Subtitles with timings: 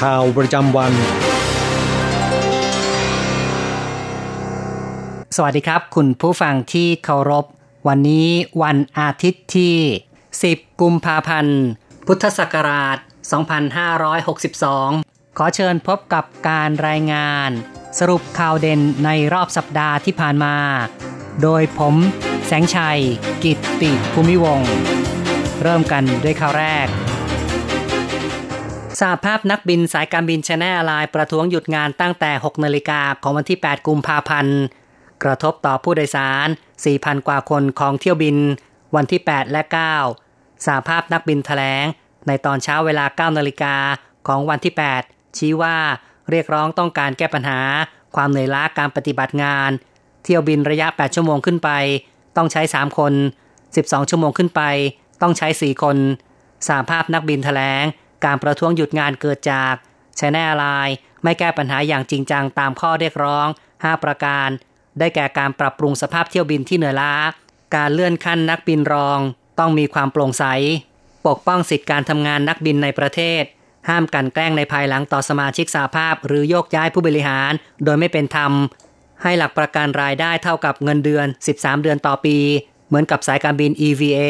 [0.00, 0.92] ข่าวประจำวัน
[5.36, 7.44] สวัสดีครับ คุณผู้ฟังที่เคารพ
[7.88, 8.28] วันนี้
[8.62, 9.76] วันอาทิตย์ที่
[10.26, 11.60] 10 กุมภาพันธ์
[12.06, 12.98] พุทธศักราช
[14.36, 17.50] 2562 ขอเชิญพบกับการรายงาน
[17.98, 20.56] สรุปข่าวเด่นในรอบสัปดาห์ที่ผ่านมา
[21.42, 21.94] โดยผม
[22.46, 23.00] แสงชัย
[23.44, 24.60] กิตติภูมิวง
[25.62, 26.88] เริ่มกันด้วยข่าวแรก
[29.00, 34.60] สาภาพนักบินสายการบินชแนลไลน์ประท้วงหยุดงานตั้งแต่ 6 นาฬิกาของวันที่ 8 กุมภาพันธ์
[35.22, 36.48] กระทบต่อผู้โดยสาร
[36.86, 38.36] 4,000 กว่าคนของเที่ยวบิน
[38.96, 39.62] วันที่ 8 และ
[40.14, 41.84] 9 สาภาพนักบินแถลง
[42.26, 43.74] ในตอนเช้าเวลา 9 นาฬิกา
[44.26, 45.76] ของวันที่ 8 ชี้ว่า
[46.30, 47.60] เรียกร้องต้องการแก้ปัญหา
[48.16, 49.70] ความเหนื่อยล้าการปฏิบัติงาน
[50.24, 51.70] เที่ยวบินระยะ 8 ชั่วโมงขึ้นไป
[52.36, 53.12] ต้องใช้ 3 คน
[53.62, 54.62] 12 ชั่วโมงขึ้นไป
[55.22, 55.96] ต้องใช้ 4 คน
[56.68, 57.84] สาภาพนักบินแถลง
[58.24, 59.74] การประท้วงหยุดงานเกิดจาก
[60.18, 64.48] ชแนลไลน์ไม่แก้ปัญหาอย่างจริงจังตามข้อเรียกร้อง 5 ประการ
[64.98, 67.14] ได้แก่การปรับปรุงสภาพเที่ยวบินที่เหนื่อยล้า
[67.76, 69.20] การเลื่อนขั้นนักบินรอง
[69.58, 70.44] ต้องมีความโปร่งใส
[71.26, 73.42] ปกป้องสิทธิการทำงานนักบินในประเทศ
[73.88, 77.52] ห้ามกันแกล้งในภายหลังต่อสมาชิกสาภาพ หรือโยกย้ายผู้บริหาร
[77.84, 78.52] โดยไม่เป็นธรรม
[79.22, 82.36] ให้หลักประกันรายได้เท่ากับเงินเดือน 13 เดือนต่อปี
[82.88, 84.20] เหมือนกับสายการบิน EVA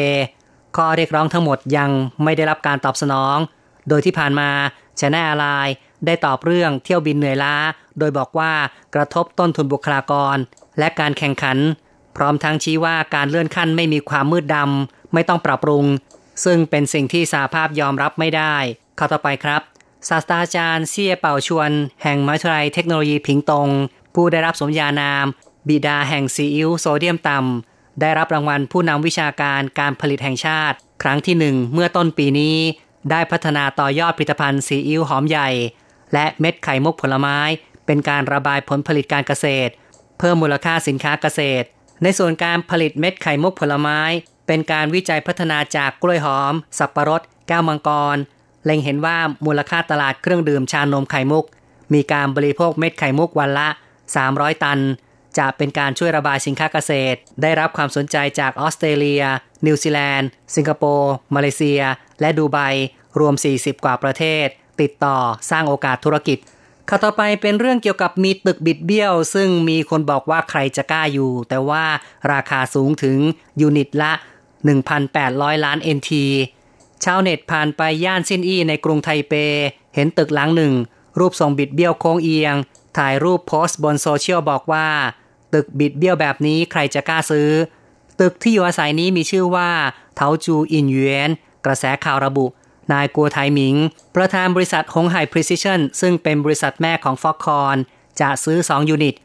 [0.77, 1.89] ข้อเรียกร้องทั้งหมดยัง
[2.23, 3.37] ไม่ได้รับการตอบสนอง
[3.89, 4.49] โดยที่ผ่านมา
[4.99, 5.75] ชแนลไลน์
[6.05, 7.55] ได้ตอบเรื่องเที่ยวบินเหนื่อยล้า
[7.99, 8.53] โดยบอกว่า
[8.95, 10.37] กระทบต้นทุนบุคลากร
[10.79, 11.57] และการแข่งขัน
[12.15, 15.85] พร้อมทั้งชี้ว่าการเลื่อนขั้นไม่มีความมืดดำไม่ต้องปรับปรุง
[16.45, 18.55] ซึ่งเป็นสิ่งที่สาภาพยอมรับไม่ได้
[18.99, 19.61] ข้อต่อไปครับ
[20.09, 21.71] ศาสตราจารย์เซี่ยเป่าชวน
[22.03, 23.69] แห่งมหาวิทยาลัยเทคโนโลยีผิงตง
[24.15, 25.25] ผู้ได้รับสมญานาม
[25.67, 32.57] บิดาแห่งซีอิ๊วโซเดียมต่ำได้รับรางวัลผู้นำวิชาการการผลิตแห่งชาติ ครั้งที่หนึ่งเมื่อต้นปีนี้
[33.11, 35.49] ได้พัฒนาต่อยอดผลิตภัณฑ์ซีอิ๊วหอมใหญ่
[36.13, 37.39] และเม็ดไข่มุกผลไม้
[37.85, 39.71] เป็นการระบายผลผลิตการเกษตร
[40.19, 41.67] เพิ่มมูลค่าสินค้าเกษตร
[42.03, 43.99] ในส่วนการผลิตเม็ดไข่มุกผลไม้
[44.47, 48.17] เป็นการวิจัยพัฒนาจากกล้วยหอม สับปะรด แก้วมังกร
[48.65, 51.45] เล็งเห็นว่ามูลค่าตลาดเครื่องดื่มชานมไข่มุก
[51.93, 53.69] มีการบริโภคเม็ดไข่มุกวันละ
[54.15, 54.79] 300 ตัน
[55.37, 59.23] จะเป็นการช่วยระบายสินค้าเกษตร ได้รับความสนใจจากออสเตรเลีย
[59.65, 61.81] นิวซีแลนด์ สิงคโปร์ มาเลเซีย
[62.21, 62.59] และดูไบ
[63.19, 64.47] รวม 40 กว่าประเทศ
[64.81, 65.17] ติดต่อ
[65.49, 66.37] สร้างโอกาสธุรกิจ
[66.89, 71.83] ข่าวต่อไปเป็นเรื่องเกี่ยวกับมีตึกบิดเบี้ยว ซึ่งมีคนบอกว่าใครจะกล้าอยู่ แต่ว่า
[72.31, 73.17] ราคาสูงถึง
[73.61, 74.11] ยูนิตละ
[74.87, 76.11] 1,800 ล้าน NT
[77.03, 79.33] ชาวเน็ตผ่านไปย่านซินอี้ในกรุงไทเป
[79.95, 80.73] เห็นตึกหลังหนึ่ง
[81.19, 82.55] รูปทรงบิดเบี้ยวโค้งเอียง
[82.97, 84.87] ถ่ายรูปโพสต์บนโซเชียลบอกว่า
[85.53, 87.49] ตึกบิดเบี้ยวแบบนี้ใครจะกล้าซื้อ
[88.19, 89.69] ตึกที่อยู่อาศัยนี้มีชื่อว่า
[90.15, 90.97] เทาจูอินเย
[91.27, 91.29] น
[91.65, 92.45] กระแสข่าวระบุ
[92.91, 93.75] นายกัวไทหมิง
[94.15, 97.77] ประธานบริษัทหงไห่ Precision ซึ่งเป็นบริษัทแม่ของ Foxconn
[98.21, 99.15] จะซื้อ 2 ยูนิต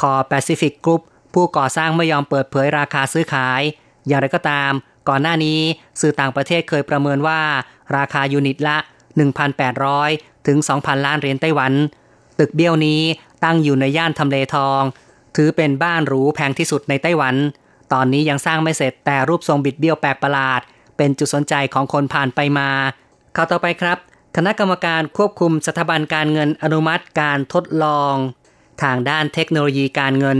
[0.00, 1.02] Core Pacific Group
[1.34, 3.62] ผู้ก่อสร้างไม่ยอมเปิดเผยราคาซื้อขาย
[4.06, 4.72] อย่างไรก็ตาม
[5.08, 5.60] ก่อนหน้านี้
[6.00, 7.40] สื่อต่างประเทศเคยประเมินว่า
[7.96, 8.76] ราคายูนิตละ
[9.62, 11.72] 1,800 ถึง 2,000 ล้านเหรียญไต้หวัน
[12.38, 13.02] ตึกเบี้ยวนี้
[13.44, 14.82] ตั้งอยู่ในย่านทำเลทอง
[15.36, 17.34] ถือเป็นบ้านหรูแพงที่สุดในไต้หวัน
[17.92, 20.60] ตอนนี้ยังสร้างไม่เสร็จแต่รูปทรงบิดเบี้ยวแปลกประหลาด
[20.96, 22.68] เป็นจุดสนใจของคนผ่านไปมา
[23.36, 23.98] ข่าวต่อไปครับ
[24.36, 28.14] คณะกรรมการควบคุมสถาบันการเงินอนุมัติการทดลอง
[28.82, 30.38] ทางด้านเทคโนโลยีการเงิน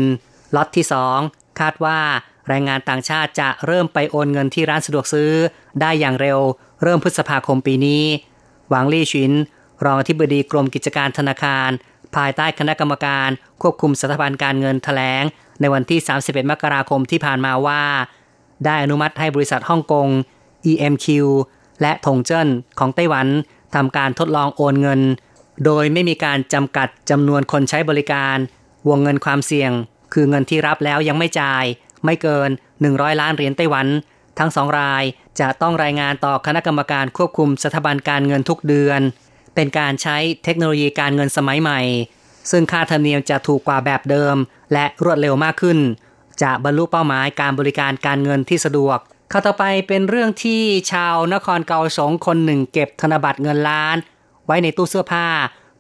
[0.55, 0.87] ล็อตที่
[1.23, 1.99] 2 คาดว่า
[2.49, 5.31] แรงงานต่างชาติจะเริ่มไปโอนเงินที่ร้านสะดวกซื้อ
[5.81, 6.39] ได้อย่างเร็ว
[6.83, 8.05] เริ่มพฤษภาคมปีนี้
[8.71, 9.33] หวังลี่ชิน
[9.85, 11.71] รองอธิบดีกรมกิจการธนาคาร
[12.17, 13.29] ภายใต้คณะกรรมการ
[13.63, 15.25] ควบคุมสถาบันการเงินแถลง
[15.61, 17.83] ในวันที่ 31 มกราคมที่ผ่านมาว่า
[18.65, 20.09] ได้อนุมัติให้บริษัทฮ่องกง
[20.71, 21.07] EMQ
[21.83, 23.27] และถงเจิ้นของไต้หวัน
[23.75, 25.01] ทำการทดลองโอนเงิน
[25.65, 28.37] โดยไม่มีการจำกัดจำนวนคนใช้บริการ
[28.89, 29.73] วงเงินความเสี่ยง
[30.13, 31.65] คือเงินที่รับแล้วยังไม่จ่าย
[32.05, 32.51] ไม่เกิน
[32.85, 33.87] 100 ล้านเหรียญไต้หวัน
[34.39, 35.03] ทั้งสองราย
[35.41, 39.01] จะต้องรายงานต่อคณะกรรมการควบคุมสถาบันการเงินทุกเดือน
[39.55, 41.81] เป็นการใช้เทคโนโลยีการเงินสมัยใหม่
[42.51, 44.37] ซึ่งค่าธรรมเนียมจะถูกกว่าแบบเดิม
[44.73, 45.79] และรวดเร็วมากขึ้น
[46.43, 48.99] จะบรรลุเป้าหมายการบริการการเงินที่สะดวก
[49.33, 50.63] ข้าต่อไปเป็นเรื่องที่
[50.93, 53.97] ชาวนครเกาสงคนหนึ่งเก็บธนบัตรเงินล้าน
[54.47, 55.27] ไว้ในตู้เสื้อผ้า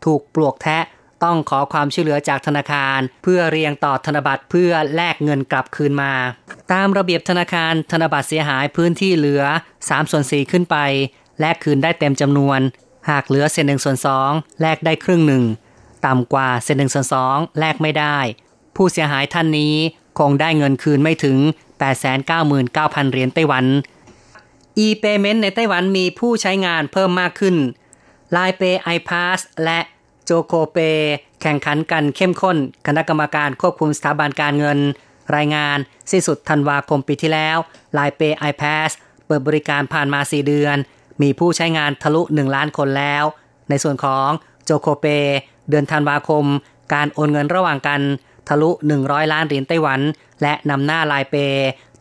[0.04, 0.84] ถูกปลวกแทะ
[1.24, 6.12] ต้องขอความช่วยเหลือจากธนาคาร เพื่อเรียงต่อธนบัตรเพื่อแลกเงินกลับคืนมา
[6.72, 9.42] ตามระเบียบธนาคารธนบัตรเสียหายพื้นที่เหลือ
[9.78, 10.76] 3ส่วน4ขึ้นไป
[11.40, 12.60] แลกคืนได้เต็มจำนวน
[13.10, 14.30] หากเหลือเศษหนึ่งส่วนสอง
[14.60, 15.44] แลกได้ครึ่งหนึ่ง
[16.06, 18.18] ต่ำกว่าเศษหนึ่งส่วนสองแลกไม่ได้
[18.76, 19.76] ผู้เสียหายท่านนี้
[20.18, 21.36] คงได้เงินคืนไม่ถึง
[22.24, 23.64] 899,000 เหรียญไต้หวัน
[24.86, 27.56] e-payment ในไต้หวันมีผู้ใช้งานเพิ่มมากขึ้น
[28.36, 29.78] Line Pay iPass และ
[30.24, 30.78] โจโคเป
[31.42, 32.56] แข่งขันกันเข้มข้น
[32.86, 34.78] คณะกรรมการควบคุมสถาบันการเงิน
[35.36, 35.78] รายงาน
[36.10, 37.56] สิ้นสุดธันวาคมปีที่แล้ว
[37.96, 38.90] Line Pay iPass
[39.26, 40.76] เปิดบริการผ่านมา 4 เดือน
[41.22, 43.24] มีผู้ใช้งานทะลุ 1 ล้านคนแล้ว
[43.68, 44.28] ในส่วนของ
[44.64, 45.06] โจโคเป
[45.68, 46.44] เดือนธันวาคม
[46.94, 48.00] การโอนเงินระหว่างกัน
[48.48, 48.70] ทะลุ
[49.04, 50.00] 100 ล้านเหรียญไต้หวัน
[50.42, 51.34] และนำหน้าลายเป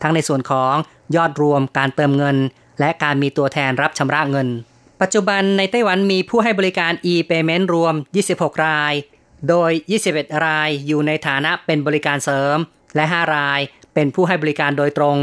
[0.01, 0.73] ทั้งในส่วนของ
[1.15, 2.37] ยอดรวมการเติมเงิน
[2.79, 4.47] และการมีตัวแทนรับชำระเงิน
[5.01, 7.93] ปัจจุบันในไต้หวันมีผู้ให้บริการ e-payment รวม
[8.29, 8.93] 26 ราย
[9.49, 9.71] โดย
[10.07, 12.57] 21 รายอยู่ในฐานะเป็นบริการเสริม
[12.95, 13.59] และ 5 ราย
[13.93, 15.17] เป็นผู้ให้บริการโดยตรง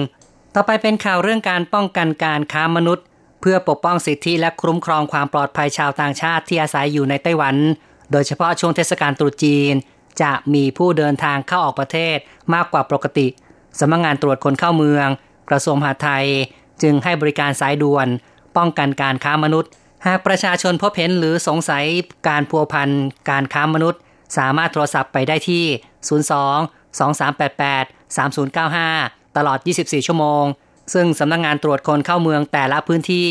[0.55, 3.05] ต่อไปเป็นข่าวเรื่องการป้องกันการค้ามนุษย์
[3.41, 7.57] เพื่อปกป้องสิทธิและคุ้มครองความปลอดภัยชาวต่างชาติที่อาศัยอยู่ในไต้หวัน
[8.13, 9.75] โดยเฉพาะช่วงเทศกาลตรุษจีน
[10.23, 12.17] จะมีผู้เดินทางเข้าออกประเทศ
[12.55, 13.27] มากกว่าปกติ
[13.81, 15.07] สำนักงงานตรวจคนเข้าเมือง
[15.51, 16.27] กระทรวงมหาดไทย
[16.83, 18.07] จึงให้บริการสายด่วน
[18.57, 19.71] ป้องกันการค้ามนุษย์
[20.07, 21.85] หากประชาชนพบเห็นหรือสงสัย
[22.29, 22.91] การพัวพัน
[23.31, 24.01] การค้ามนุษย์
[24.39, 25.65] สามารถโทรศัพท์ไปได้ที่
[26.09, 28.57] 02 2388
[28.97, 30.45] 3095 ตลอด 24 ชั่วโมง
[30.95, 33.29] ซึ่งสำนักงงานตรวจคนเข้าเมืองแต่ละพื้นที่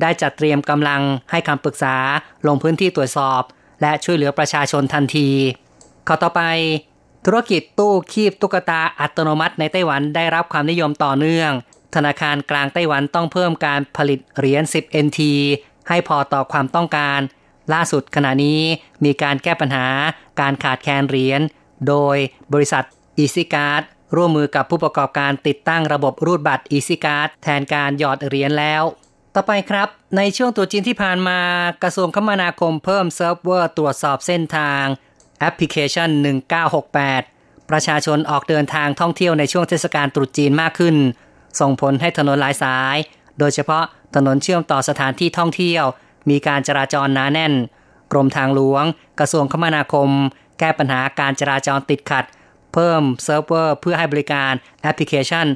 [0.00, 1.96] ได้จัดเตรียมกำลังให้คำปรึกษา
[2.46, 3.42] ลงพื้นที่ตรวจสอบ
[3.82, 5.28] และช่วยเหลือประชาชนทันที
[6.06, 6.42] ข้อต่อไป
[7.24, 11.50] ธุรกิจตู้คีบตุ๊กตาอัตโนมัติในไต้หวันได้รับความนิยมต่อเนื่อง
[11.94, 15.20] ธนาคารกลางไต้หวันต้องเพิ่มการผลิตเหรียญ 10 NT
[15.88, 17.20] ให้พอต่อความต้องการ
[17.72, 18.60] ล่าสุดขณะนี้
[19.04, 19.86] มีการแก้ปัญหา
[20.40, 21.40] การขาดแคลนเหรียญ
[21.88, 22.16] โดย
[22.52, 22.84] บริษัท
[23.22, 23.82] EasyCard
[24.16, 28.82] ร่วมมือกับผู้ประกอบการติดตั้งระบบรูดบัตร EasyCard แทนการหยอดเหรียญแล้ว
[29.34, 31.40] ต่อไปครับ ในช่วงตรุษจีนที่ผ่านมา
[31.82, 34.84] กระทรวงคมนาคมเพิ่มเซิร์ฟเวอร์ตรวจสอบเส้นทาง
[35.40, 36.10] แอปพลิเคชัน
[36.90, 40.96] 1968 ประชาชนออกเดินทางท่องเที่ยวในช่วงเทศกาลตรุษจีนมากขึ้น
[41.60, 42.96] ส่งผลให้ถนนหลายสาย
[43.38, 43.84] โดยเฉพาะ
[44.14, 45.84] ถนนเชื่อมต่อสถานที่ท่องเที่ยว
[46.30, 47.54] มีการจราจรหนาแน่น
[48.12, 48.84] กรมทางหลวง
[49.18, 50.10] กระทรวงคมนาคม
[50.58, 52.24] แก้ปัญหาการจราจรติดขัด
[52.72, 54.52] เพิ่มเซิร์ฟเวอร์เพื่อให้บริการ
[54.82, 55.46] แอปพลิเคชัน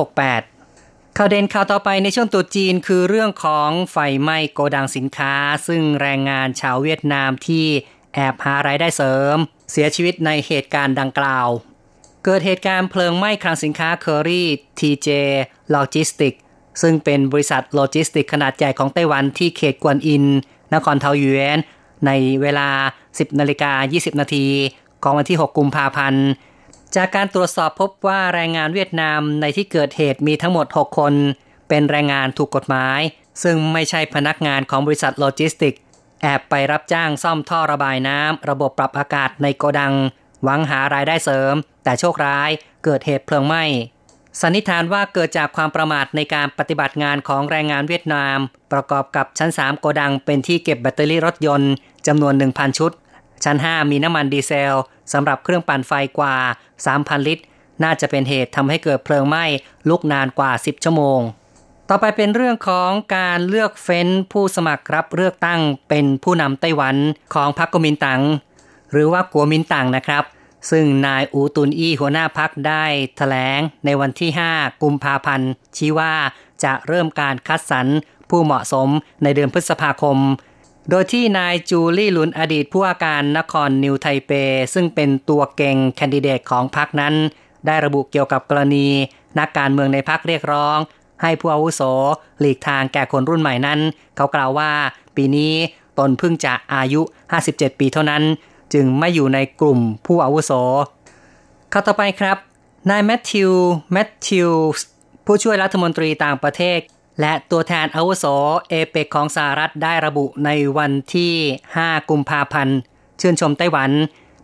[0.00, 5.34] 1968ข่าวเด่นข่าวต่อไปในช่วงตรุษจีนคือเรื่องของไฟไหม้โกดังสินค้า
[5.66, 7.66] ซึ่งแรงงานชาวเวียดนามที่
[8.14, 9.36] แอบหารายได้เสริม
[9.72, 11.48] เสียชีวิตในเหตุการณ์ดังกล่าว
[12.24, 15.08] เกิดเหตุการณ์เพลิงไหม้คลังสินค้า Kerry TJ
[15.70, 16.34] Logistics
[16.82, 20.24] ซึ่งเป็นบริษัทโลจิสติกขนาดใหญ่ของไต้หวันที่เขตกวนอิน
[20.74, 21.58] นครเทาหยวน
[22.06, 22.10] ใน
[22.42, 22.68] เวลา
[23.08, 24.46] 10นาฬิกา20 นาที
[25.02, 26.26] ของวันที่ 6 กุมภาพันธ์
[26.96, 31.14] จากการตรวจสอบพบว่าแรงงานเวียดนามในที่เกิดเหตุมีทั้งหมด 6 คน
[31.68, 33.00] เป็นแรงงานถูกกฎหมาย
[33.42, 35.74] ซึ่งไม่ใช่พนักงานของบริษัทโลจิสติก
[36.22, 39.94] แอบไปรับจ้างซ่อมท่อระบายน้ำระบบปรับอากาศในโกดัง
[40.44, 42.50] หวังหารายได้เสริม แต่โชคร้าย
[42.84, 43.64] เกิดเหตุเพลิงไหม้
[44.40, 48.36] สันนิษฐานว่าเกิดจากความประมาทในการปฏิบัติงานของแรงงานเวียดนาม
[48.72, 51.72] ประกอบกับชั้น 3 โกดังเป็นที่เก็บแบตเตอรี่รถยนต์
[52.06, 52.92] จำนวน 1,000 ชุด
[53.44, 54.78] ชั้น 5 มีน้ำมันดีเซล
[55.12, 56.36] สำหรับเครื่องปั่นไฟกว่า
[56.82, 57.44] 3,000 ลิตร
[57.82, 59.44] น่าจะเป็นเหตุทำให้เกิดเพลิงไหม้
[59.88, 61.20] ลุกนานกว่า 10 ชั่วโมง
[61.90, 66.96] ต่อไปเป็นเรื่องของการเลือกเฟ้นผู้สมัครรับเลือกตั้งเป็นผู้นำไต้หวัน
[67.34, 68.20] ของพรรคกมินตัง
[68.92, 70.24] หรือว่ากัวมินตังนะครับ
[70.70, 76.14] ซึ่งนายอูตุนอี้หัวหน้าพักได้ถแถลงในวันที่ 5 กุมภาพันธ์ ชี้ว่า
[76.64, 77.86] จะเริ่มการคัดสรร
[78.28, 78.88] ผู้เหมาะสม
[79.22, 80.18] ในเดือนพฤษภาคม
[80.90, 84.30] โดยที่นายจูลี่ลุนอดีตผู้ว่าการนครนิวไทเป
[84.74, 87.14] ซึ่งเป็นตัวเก่งแคนดิเดตของพรรคนั้น
[87.66, 88.88] ได้ระบุเกี่ยวกับกรณี
[89.38, 90.78] นักการเมืองในพรรคเรียกร้อง
[91.22, 91.82] ให้ผู้อาวุโส
[92.40, 93.80] หลีกทางแก่คนรุ่นใหม่นั้น
[94.16, 94.70] เขากล่าวว่า
[95.16, 95.52] ปีนี้
[95.98, 97.00] ตนเพิ่งจะอายุ
[97.40, 98.22] 57 ปีเท่านั้น
[98.72, 100.52] จึงไม่อยู่ในกลุ่มผู้อาวุโส
[101.72, 102.36] ข้าต่อไปครับ
[102.90, 103.52] นายแมทธิว
[103.92, 104.50] แมทธิว
[105.26, 106.80] ผู้ช่วยรัฐมนตรีต่างประเทศ
[107.20, 108.24] และตัวแทนอาวุโส
[108.68, 111.34] เอเปกของสหรัฐได้ระบุในวันที่
[111.72, 112.78] 5 กุมภาพันธ์
[113.20, 113.90] ชื่นชมไต้หวัน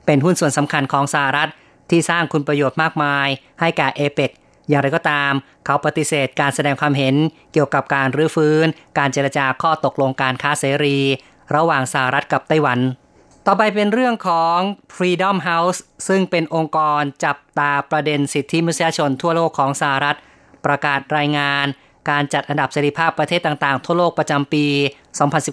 [0.06, 1.50] เป็นหุ้นส่วนสำคัญของสหรัฐ
[1.90, 3.28] ที่สร้างคุณประโยชน์มากมาย
[3.60, 4.30] ให้แกับเอเปก
[4.68, 5.32] อย่างไรก็ตาม
[5.64, 7.14] เขาปฏิเสธการแสดงความเห็น
[7.52, 8.66] เกี่ยวกับการรื้อฟื้น
[8.98, 10.98] การเจรจาข้อตกลงการค้าเสรี
[11.54, 12.78] ระหว่างสหรัฐกับไต้หวัน
[13.46, 14.58] ต่อไปเป็นเรื่องของ
[14.96, 15.78] Freedom House
[16.08, 20.18] ซึ่งเป็นองค์กรจับตาประเด็นสิทธิมนุษยชนทั่วโลกของสหรัฐ
[20.64, 21.66] ประกาศรายงาน
[22.10, 24.66] การจัดอันดับเสรีภาพประเทศต่างๆ ทั่วโลกประจำปี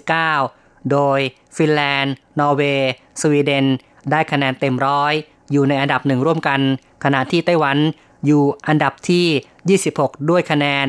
[0.02, 1.18] 2019 โดย
[1.56, 3.66] ฟินแลนด์ นอร์เวย์ สวีเดน
[4.10, 5.12] ได้คะแนนเต็มร้อย
[5.52, 6.60] อยู่ในอันดับหนึ่งร่วมกัน
[7.04, 7.76] ขณะที่ไต้หวัน
[8.26, 10.86] อยู่อันดับที่ 26 ด้วยคะแนน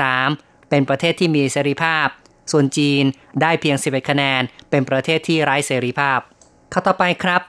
[0.00, 2.06] 93 เป็นประเทศที่มีเสรีภาพ
[2.52, 3.04] ส่วนจีน
[3.40, 6.18] ได้เพียง 11 คะแนน เป็นประเทศที่ไร้เสรีภาพ
[6.72, 7.42] ข้าต่อไปครับ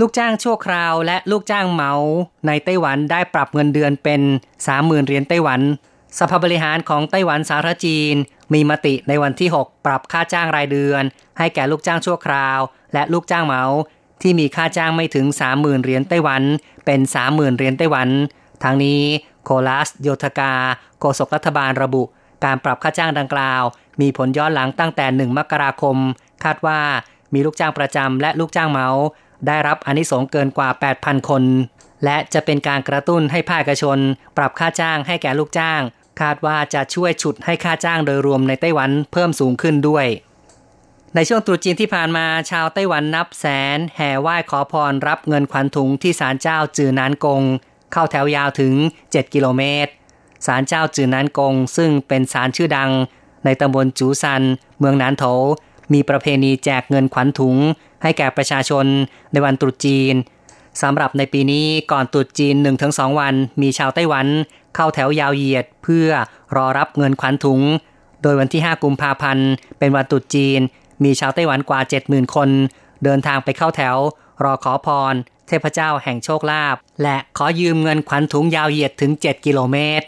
[0.00, 1.92] ลูกจ้างชั่วคราวและลูกจ้างเหมา
[2.46, 4.22] ในไต้หวันได้ปรับเงินเดือนเป็น
[4.64, 5.60] 30,000เหรียญไต้หวัน
[6.18, 8.14] สภาบริหารของไต้หวันสาธารณจีน
[8.52, 11.02] มีมติในวันที่ 6 ปรับค่าจ้างรายเดือน
[11.38, 12.58] ให้แก่ลูกจ้างชั่วคราว
[12.94, 13.64] และลูกจ้างเหมา
[14.22, 16.42] ที่มีค่าจ้างไม่ถึง 30,000เหรียญไต้หวัน
[16.86, 18.08] เป็น 30,000เหรียญไต้หวัน
[18.62, 19.02] ทางนี้
[19.44, 20.52] โคลัสโยธกา
[21.00, 22.02] โฆษกรัฐบาลระบุ
[22.44, 23.62] การปรับค่าจ้างดังกล่าว
[24.00, 25.96] มีผลย้อนหลังตั้งแต่ 1 มกราคม
[26.44, 26.80] คาดว่า
[27.34, 28.88] มีลูกจ้างประจำและลูกจ้างเหมา
[29.46, 31.42] ได้รับอนิสงเกินกว่า 8,000 คน
[32.04, 33.98] และจะเป็นการกระตุ้นให้ภาคเอกชน
[34.36, 35.80] ปรับค่าจ้างให้แก่ลูกจ้าง
[36.20, 40.06] คาดว่าจะช่วยฉุดให้ค่าจ้างโดยรวมในไต้หวันเพิ่มสูงขึ้นด้วย
[41.14, 43.46] ในช่วงตรุษจีนที่ผ่านมาชาวไต้หวันนับแส
[43.76, 47.42] น แห่ไหว้ขอพรรับเงินขวัญถุงที่ศาลเจ้าจือนานกง
[47.92, 49.90] เข้าแถวยาวถึง 7 กิโลเมตร
[50.46, 52.90] ศาลเจ้าจือนานกง ซึ่งเป็นศาลชื่อดัง
[53.44, 54.42] ในตำบลจูซัน
[54.78, 55.24] เมืองนานโถ
[55.92, 57.56] มีประเพณีแจกเงินขวัญถุง
[58.02, 58.86] ให้แก่ประชาชน
[59.32, 60.14] ในวันตรุษจีน
[60.82, 62.54] สำหรับในปีนี้ก่อนตรุษจีน
[62.88, 64.26] 1-2 วัน มีชาวไต้หวัน
[64.74, 66.08] เข้าแถวยาวเหยียดเพื่อ
[66.56, 67.60] รอรับเงินขวัญถุง
[68.22, 70.60] โดยวันที่ 5 กุมภาพันธ์ เป็นวันตรุษจีน
[71.04, 72.48] มีชาวไต้หวันกว่า 70,000 คน
[73.04, 73.96] เดินทางไปเข้าแถว
[74.44, 75.14] รอขอพร
[75.48, 80.06] เทพเจ้าแห่งโชคลาภและขอยืมเงินขวัญถุงยาวเหยียดถึง 7 กิโลเมตร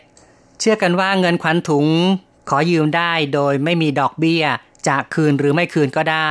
[0.58, 1.86] เชื่อกันว่าเงินขวัญถุง
[2.50, 4.44] ขอยืมได้โดยไม่มีดอกเบี้ย
[4.86, 6.30] จะคืนหรือไม่คืนก็ได้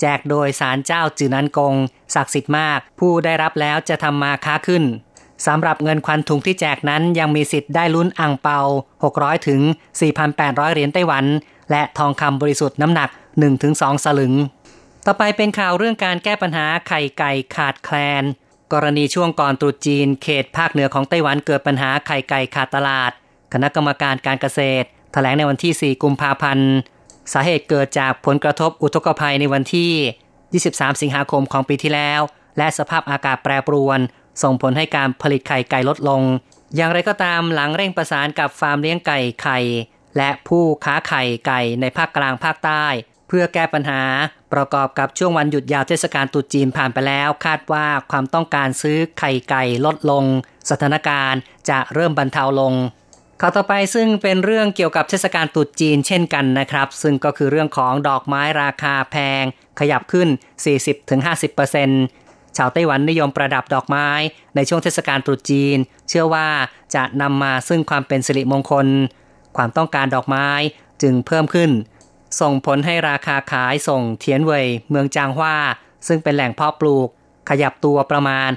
[0.00, 1.74] แจกโดยสารเจ้าจือนันกง
[2.14, 4.84] ศักดิ์สิทธิ์มาก ผู้ได้รับแล้วจะทำมาค้าขึ้น
[5.46, 8.60] สำหรับเงินควันถุงที่แจกนั้นยังมีสิทธิ์ได้ลุ้นอ่างเปา
[9.04, 9.60] 600 ถึง
[10.18, 11.24] 4,800 เหรียญไต้หวัน
[11.70, 13.08] และทองคำบริสุทธิ์น้ำหนัก
[13.56, 14.34] 1-2 สลึง
[15.06, 18.24] ต่อไปเป็นข่าวเรื่องการแก้ปัญหาไข่ไก่ขาดแคลน
[18.72, 23.10] กรณีช่วงก่อนตรุษจีน เขตภาคเหนือของไต้หวันเกิดปัญหาไข่ไก่ขาดตลาด
[23.52, 26.70] คณะกรรมการการเกษตรถแถลงในวันที่ 4 กุมภาพันธ์
[27.32, 29.92] สาเหตุเกิดจากผลกระทบอุทกภัยในวันที่
[30.74, 32.20] 23 สิงหาคมของปีที่แล้ว
[32.58, 33.98] และสภาพอากาศแปรปรวน
[34.42, 36.22] ส่งผลให้การผลิตไข่ไก่ลดลง
[36.76, 39.58] อย่างไรก็ตามหลังเร่งประสานกับฟาร์มเลี้ยงไก่ไข่
[40.16, 42.86] และผู้ค้าไข่ไก่ในภาคกลางภาคใต้
[43.28, 44.02] เพื่อแก้ปัญหา
[44.52, 50.24] ประกอบกับช่วงวันหยุดยาวเทศกาลตรุษจีนผ่านไปแล้ว คาดว่าความต้องการซื้อไข่ไก่ลดลง
[50.70, 52.74] สถานการณ์จะเริ่มบรรเทาลง
[53.40, 59.44] ข่าวต่อไปซึ่งเป็นเรื่องเกี่ยวกับเทศกาลตรุษจีนเช่นกันนะครับ ซึ่งก็คือเรื่องของดอกไม้ราคาแพง
[59.80, 60.28] ขยับขึ้น
[61.02, 64.08] 40-50%ชาวไต้หวันนิยมประดับดอกไม้
[64.54, 65.76] ในช่วงเทศกาลตรุษจีน
[66.08, 66.48] เชื่อว่า
[66.94, 68.86] จะนำมาซึ่งความเป็นสิริมงคล
[69.56, 70.48] ความต้องการดอกไม้
[71.02, 71.70] จึงเพิ่มขึ้น
[72.40, 75.56] ส่งผลให้ราคาขายส่งเทียนเวยเมืองจางฮวา
[76.06, 77.08] ซึ่งเป็นแหล่งเพาะปลูก
[77.48, 78.50] ขยับตัวประมาณ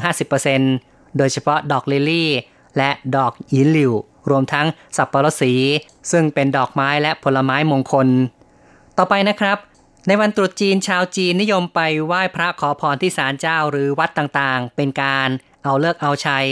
[0.00, 2.30] 40-50%โดยเฉพาะดอกลิลลี่
[2.76, 3.92] และดอกยินหลิว
[4.30, 4.66] รวมทั้ง
[4.96, 5.52] สับปะรดสี
[6.10, 8.08] ซึ่งเป็นดอกไม้และผลไม้มงคล
[8.98, 9.58] ต่อไปนะครับ
[10.06, 15.28] ในวันตรุษจีนชาวจีนนิยมไปไหว้พระขอพรที่ศาลเจ้าหรือวัดต่างๆ เป็นการ
[15.64, 16.46] เอาเลิกเอาชัย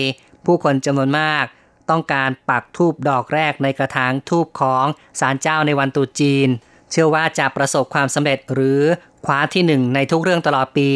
[0.44, 1.44] ผู้คนจำนวนมาก
[1.90, 4.84] ต้องการปักทูบดอกแรกในกระถางทูบของ
[5.20, 6.48] ศาลเจ้าในวันตรุษจีน
[6.90, 8.82] เชื่อว่าจะประสบความสำเร็จหรือ
[9.24, 10.90] คว้าที่หนึ่งในทุกเรื่องตลอดปี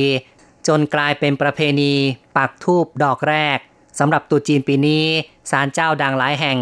[0.69, 1.93] จนกลายเป็นประเพณี
[2.37, 3.59] ปักทูบดอกแรก
[3.99, 5.05] สำหรับตรุษจีนปีนี้
[5.51, 6.59] ศาลเจ้าดังหลายแห่ง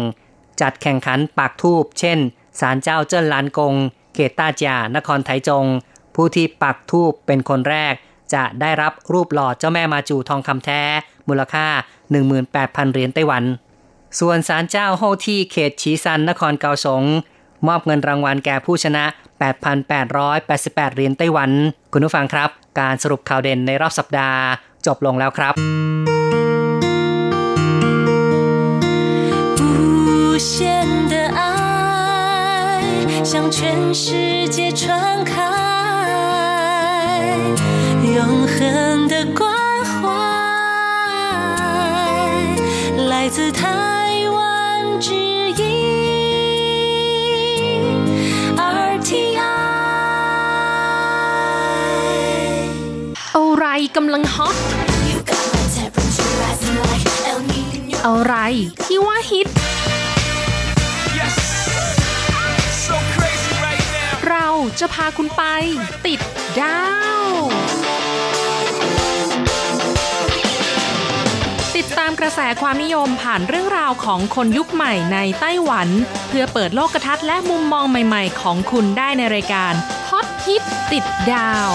[0.61, 2.19] จัดแข่งขันปักทูบเช่น
[2.59, 3.73] ศาลเจ้าเจิ้นลานกง
[4.13, 5.65] เขตต้าจานครไถจง
[6.15, 7.93] ผู้ที่ปักทูบเป็นคนแรก
[8.33, 10.81] จะได้รับรูปหล่อเจ้าแม่มาจูทองคำแท้
[11.27, 11.67] มูลค่า
[12.29, 13.43] 18,000 เหรียญไต้หวัน
[14.20, 17.02] ส่วนศาลเจ้าโฮที่เขตชีซันนครเกาสง
[17.66, 19.04] มอบเงินรางวัลแก่ผู้ชนะ
[19.80, 21.50] 8,888 เหรียญไต้หวัน
[21.92, 22.48] คุณผู้ฟังครับ
[22.80, 24.40] การสรุปข่าวเด่นในรอบสัปดาห์
[24.86, 25.54] จบลงแล้วครับ
[33.30, 34.88] 向全世界传
[35.24, 35.34] 开，
[38.16, 39.42] 永恒的关
[39.90, 40.00] 怀，
[43.10, 43.50] 来自
[45.05, 45.07] 之
[45.59, 45.61] 一。
[53.41, 53.65] อะไร
[53.95, 54.55] กำลังฮอต
[58.05, 58.35] อะไร
[58.83, 59.47] ที่ว่าฮิต
[64.27, 64.47] เรา
[64.79, 65.43] จะพาคุณไป
[66.05, 66.19] ติด
[66.59, 66.81] ดา
[67.19, 67.70] ว
[71.99, 75.87] ตามกระแสความนิยมผ่านเรื่องราวของคนยุคใหม่ในไต้หวัน
[76.27, 79.73] เพื่อเปิดโลกทัศน์และมุมมองใหม่ๆ ของคุณได้ในรายการ
[80.09, 81.69] ฮอตฮิตติดดาว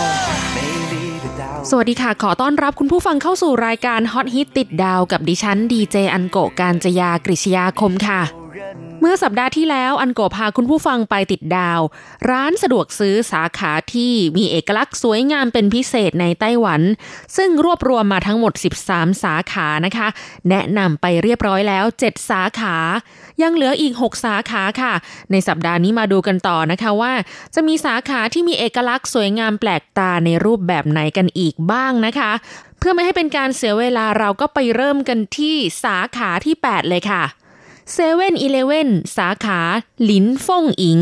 [1.71, 8.46] สวัสดีค่ะ ขอต้อนรับคุณผู้ฟังเข้าสู่รายการฮอตฮิตติดดาวกับดิฉันดีเจอันโกการจยากริชยาคมค่ะ
[9.01, 11.81] เมื่อสัปดาห์ที่แล้วอันโกพาคุณผู้ฟังไปติดดาว
[12.31, 16.83] ร้านสะดวกซื้อสาขาที่มีเอกลักษณ์สวยงามเป็นพิเศษในไต้หวัน
[17.37, 18.53] ซึ่งรวบรวมมาทั้งหมด
[18.87, 20.09] 13 สาขานะคะ
[20.51, 22.77] แนะนำไปเรียบร้อยแล้ว 7 สาขา
[23.43, 24.93] ยังเหลืออีก 6 สาขาค่ะ
[25.31, 27.13] ในสัปดาห์นี้มาดูกันต่อนะคะว่า
[27.55, 32.33] จะมีสาขาที่มีเอกลักษณ์สวยงามแปลกตาในรูปแบบไหนกันอีกบ้างนะคะ
[32.79, 37.25] เพื่อไม่ให้เป็นการเสียเวลาเราก็ไปเริ่มกันที่สาขาที่ 8 เลยค่ะ
[37.93, 39.61] เซเว่นอีเลเว่นสาขา
[40.05, 41.01] หลินฟงอิง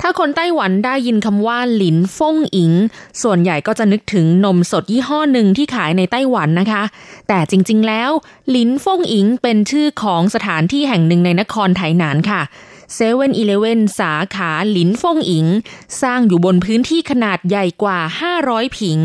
[0.00, 2.72] ถ้าคนไต้หวันได้ยินคำว่าหลินฟงอิง
[3.22, 6.82] ส่วนใหญ่ก็จะนึกถึงนมสดยี่ห้อหนึ่งที่ขายในไต้หวันนะคะ
[7.28, 8.10] แต่จริงๆแล้ว
[8.50, 12.42] หลินฟงอิงเป็นชื่อของสถานที่แห่งหนึ่งในนครไถหนานค่ะ
[12.94, 15.46] เซเว่นอีเลเว่นสาขาหลินฟงอิง
[16.02, 17.98] สร้างอยู่บนพื้นที่ขนาดใหญ่กว่า
[18.38, 19.00] 500 ผิง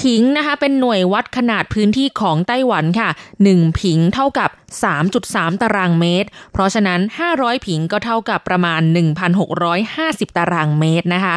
[0.00, 3.08] ผิงนะคะเป็นหน่วยวัดขนาดพื้นที่ของไต้หวันค่ะ
[3.44, 4.50] 1 ผิงเท่ากับ
[5.06, 7.00] 3.3 ตารางเมตร เพราะฉะนั้น
[7.32, 8.80] 500 ผิงก็เท่ากับประมาณ
[9.58, 11.36] 1,650 ตารางเมตรนะคะ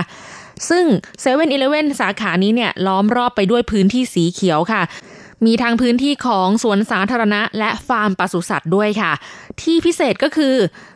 [0.70, 1.48] ซึ่ง7 e เ e ่
[1.78, 4.82] e อสาขานี้เนี่ยล้อมรอบไปด้วยพื้นที่สีเขียวค่ะ
[5.46, 9.12] มีทางพื้นที่ของสวนสาธารณะและฟาร์มปศุสัตว์ด้วยค่ะ
[9.62, 10.56] ที่พิเศษก็คือ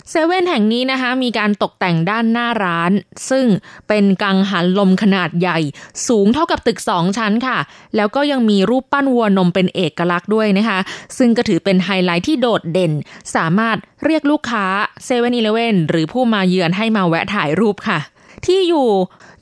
[0.10, 2.92] เซเว่นแห่งนี้นะคะ มีการตกแต่งด้านหน้าร้าน
[3.30, 3.46] ซึ่ง
[3.88, 5.60] เป็นกังหันลมขนาดใหญ่
[6.08, 7.58] สูงเท่ากับตึกสองชั้นค่ะ
[7.96, 10.80] แล้วก็ยังมีรูปปั้นวัวนมเป็นเอกลักษณ์ด้วยนะคะ
[11.18, 12.92] ซึ่งก็ถือเป็นไฮไลท์ที่โดดเด่น
[13.36, 14.66] สามารถเรียกลูกค้า
[15.06, 18.00] เซเว่นอีเลเว่นหรือผู้มาเยือนให้มาแวะถ่ายรูปค่ะ
[18.46, 18.90] ที่อยู่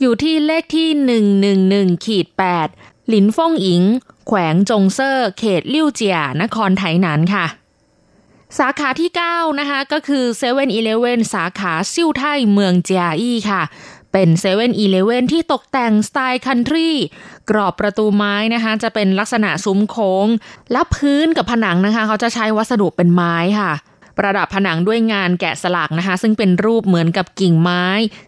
[0.02, 0.90] อยู่ที่เลขที่
[1.94, 2.28] 111ขีด
[2.68, 3.84] 8หลินฟงอิง
[4.28, 7.46] แขวงจงเซอร์ เขตลิ่วเจีย นครไถหนานค่ะ
[8.60, 10.50] สาขาที่ 9 นะคะ ก็คือ7 e
[10.84, 13.62] เ e ่ e อสาขาซิ่วไทเมืองเจียอี้ค่ะ
[14.12, 14.68] เป็น7 e เ e ่
[15.16, 16.90] e อที่ตกแต่งสไตล์ country
[17.50, 20.28] กรอบประตูไม้นะคะ จะเป็นลักษณะซุ้มโค้ง
[20.72, 23.72] และพื้นกับผนังนะคะ เขาจะใช้วัสดุเป็นไม้ค่ะ
[24.18, 27.86] ประดับผนังด้วยงานแกะสลักนะคะ ซึ่งเป็นรูปเหมือนกับกิ่งไม้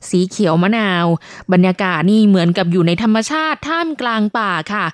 [0.10, 1.06] สีเขียวมะนาว
[1.54, 4.86] บรรยากาศนี่เหมือนกับอยู่ในธรรมชาติท่ามกลางป่าค่ะ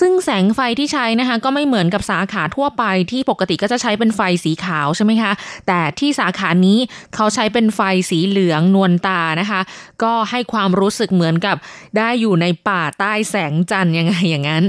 [0.00, 5.32] ซึ่งแสงไฟที่ใช้นะคะก็ไม่เหมือนกับสาขาทั่วไปที่ปกติก็จะใช้เป็นไฟสีขาวใช่ไหมคะ
[5.66, 6.78] แต่ที่สาขานี้
[7.14, 7.80] เขาใช้เป็นไฟ
[8.10, 9.60] สีเหลืองนวลตานะคะ
[10.02, 11.56] ก็ให้ความรู้สึกเหมือนกับ
[11.96, 14.64] ได้อยู่ในป่าใต้แสงจันทร์ยังไงอย่างนั้น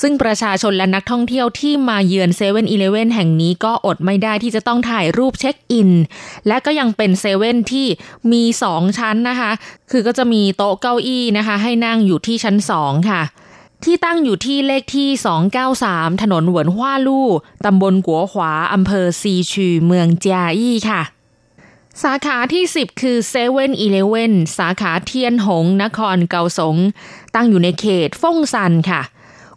[0.00, 5.90] ซึ่งประชาชนและนักท่องเที่ยวที่มาเยือนเซเว่นอีเลเว่นแห่งนี้ก็อดไม่ได้ที่จะต้องถ่ายรูปเช็คอิน
[6.48, 7.86] และก็ยังเป็นเซเว่นที่
[8.32, 9.50] มีสองชั้นนะคะ
[9.90, 13.22] คือก็จะมีโต๊ะเก้าอี้นะคะ ให้นั่งอยู่ที่ชั้นสองค่ะ
[13.84, 15.08] ที่ตั้งอยู่ที่เลขที่
[15.66, 17.28] 293 ถนนหวนฮวาลู่
[17.64, 21.02] ตำบลกัวขวา อำเภอซีชือเมืองเจียอี้ค่ะ
[22.02, 26.76] สาขาที่ 10 คือเซเว่นอีเลเวนสาขาเทียนหง นครเกาสง
[27.34, 29.02] ตั้งอยู่ในเขตฟงซันค่ะ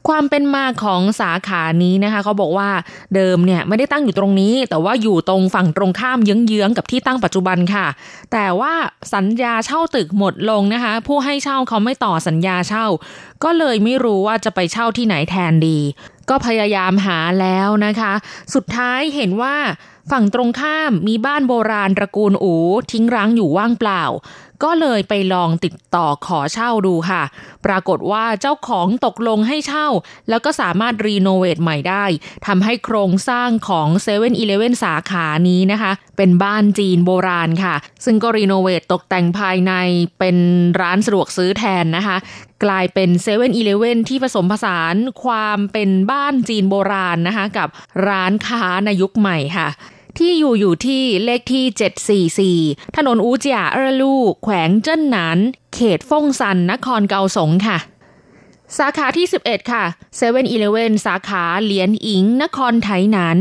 [0.08, 2.70] ความเป็นมาของสาขานี้นะคะเขาบอกว่า
[3.16, 7.88] เดิมเนี่ยไม่ได้ตั้งอยู่ตรงนี้ แต่ว่าอยู่ตรงฝั่งตรงข้ามเยื้องๆกับที่ตั้งปัจจุบันค่ะ
[8.32, 8.74] แต่ว่า
[9.14, 12.86] สัญญาเช่าตึกหมดลงนะคะ ผู้ให้เช่าเขาไม่ต่อสัญญาเช่า
[13.44, 15.80] ก็เลยไม่รู้ว่าจะไปเช่าที่ไหนแทนดี
[16.30, 18.14] ก็พยายามหาแล้วนะคะ
[18.54, 19.56] สุดท้ายเห็นว่า
[20.12, 22.54] ฝั่งตรงข้ามมีบ้านโบราณตระกูลอู
[22.91, 24.04] ทิ้งร้างอยู่ว่างเปล่า
[24.63, 27.24] ก็เลยไปลองติดต่อขอเช่าดูค่ะ
[27.65, 29.88] ปรากฏว่าเจ้าของตกลงให้เช่า
[30.30, 32.06] แล้วก็สามารถรีโนเวทใหม่ได้
[32.47, 39.74] ทำให้โครงสร้างของ7 e เ e ่ e อสาขานี้นะคะ เป็นบ้านจีนโบราณค่ะ ซึ่งก็รีโนเวทตกแต่งภายใน
[40.19, 40.38] เป็น
[40.82, 42.17] ร้านสะดวกซื้อแทนนะคะ
[42.63, 47.69] กลายเป็น7 e เ e ่ e อที่ผสมผสานความเป็นบ้านจีนโบราณนะคะ กับ
[48.08, 49.69] ร้านค้าในยุคใหม่ค่ะ
[50.17, 55.38] ที่อยู่อยู่ที่เลขที่ 744 ถนนอูเจียเออลู แขวงเจิ้นหนาน
[55.74, 57.78] เขตฟงซัน นครเกาสงค่ะ
[58.78, 59.84] สาขาที่ 11 ค่ะ
[60.19, 63.38] 7 e เ e ่ e สาขาเหลียนอิง นครไถหนาน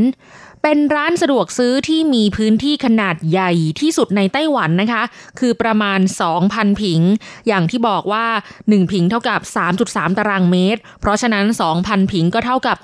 [0.63, 5.03] เป็นร้านสะดวกซื้อที่มีพื้นที่ขนาดใหญ่ที่สุดในไต้หวันนะคะ
[5.39, 6.01] คือประมาณ
[6.41, 7.01] 2,000 ผิง
[7.47, 8.27] อย่างที่บอกว่า
[8.59, 9.41] 1 ผิงเท่ากับ
[9.79, 11.45] 3.3 ตารางเมตร เพราะฉะนั้น
[11.79, 12.79] 2,000 ผิงก็เท่ากับ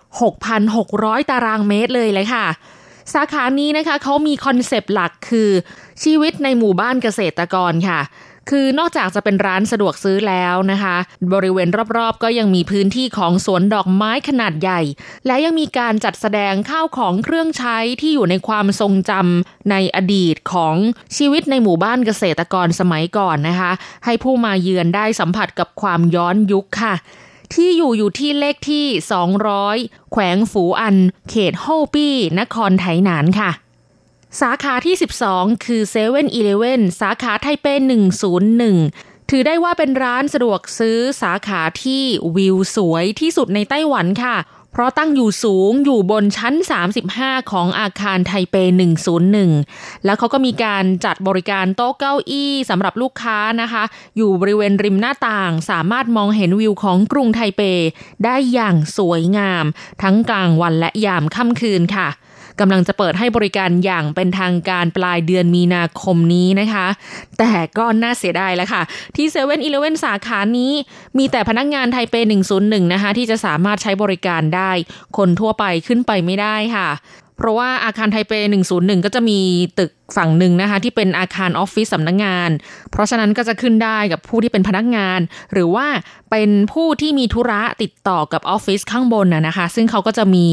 [0.62, 2.46] 6,600 ตารางเมตรเลยเลยค่ะ
[3.14, 5.51] สาขานี้นะคะเขามีคอนเซปต์หลักคือ
[6.03, 8.01] ชีวิตในหมู่บ้านเกษตรกรค่ะ
[8.51, 10.97] คือนอกจากจะเป็นร้านสะดวกซื้อแล้วนะคะ
[11.33, 14.81] บริเวณรอบๆ ก็ยังมีพื้นที่ของสวนดอกไม้ขนาดใหญ่
[15.27, 20.77] และยังมีการจัดแสดงข้าวของเครื่องใช้ที่อยู่ในความทรงจำในอดีตของ
[21.16, 23.73] ชีวิตในหมู่บ้านเกษตรกรสมัยก่อนนะคะ
[24.05, 26.95] ให้ผู้มาเยือนได้สัมผัสกับความย้อนยุคค่ะ
[27.55, 28.87] ที่อยู่อยู่ที่เลขที่
[29.49, 30.97] 200 แขวงฝูอัน
[31.31, 33.51] เขตโฮปี้ นครไถหนานค่ะ
[34.41, 34.97] สาขาที่
[35.29, 36.19] 12 คือ7 e เ e
[36.71, 37.67] ่ e อสาขาไทเป
[38.51, 42.03] 101 ถือได้ว่าเป็นร้านสะดวกซื้อสาขาที่
[42.37, 44.37] วิวสวยที่สุดในไต้หวันค่ะ
[44.77, 46.55] เพราะตั้งอยู่สูงอยู่บนชั้น
[47.03, 48.57] 35 ของอาคารไทเป
[49.31, 53.85] 101 แล้วเขาก็มีการจัดบริการโต๊ะเก้าอี้สำหรับลูกค้านะคะ
[54.17, 57.62] อยู่บริเวณริมหน้าต่างสามารถมองเห็นวิวของกรุงไทเป
[58.25, 59.65] ได้อย่างสวยงาม
[60.03, 62.09] ทั้งกลางวันและยามค่ำคืนค่ะ
[62.61, 66.87] กำลังจะเปิดให้บริการอย่างเป็นทางการปลายเดือนมีนาคมนี้นะคะ
[67.38, 68.83] แต่ก็น่าเสียดายแล้วค่ะ
[69.16, 70.73] ที่เซเว่นอีเลเว่นสาขานี้
[71.19, 72.14] มีแต่พนักงานไทเป
[72.55, 74.71] 101 นะคะ ที่จะสามารถใช้บริการได้
[75.16, 76.88] คนทั่วไปขึ้นไปไม่ได้ค่ะ
[77.37, 78.33] เพราะว่าอาคารไทเป
[78.68, 79.40] 101 ก็จะมี
[79.79, 82.51] ตึกฝั่งหนึ่งนะคะ ที่เป็นอาคารออฟฟิศสำนักงงาน
[82.90, 85.20] เพราะฉะนั้นก็จะขึ้นได้กับผู้ที่เป็นพนักงาน
[85.53, 85.87] หรือว่า
[86.31, 90.46] เป็นผู้ที่มีธุระติดต่อกับออฟฟิศข้างบนนะคะ ซึ่งเขาก็จะมี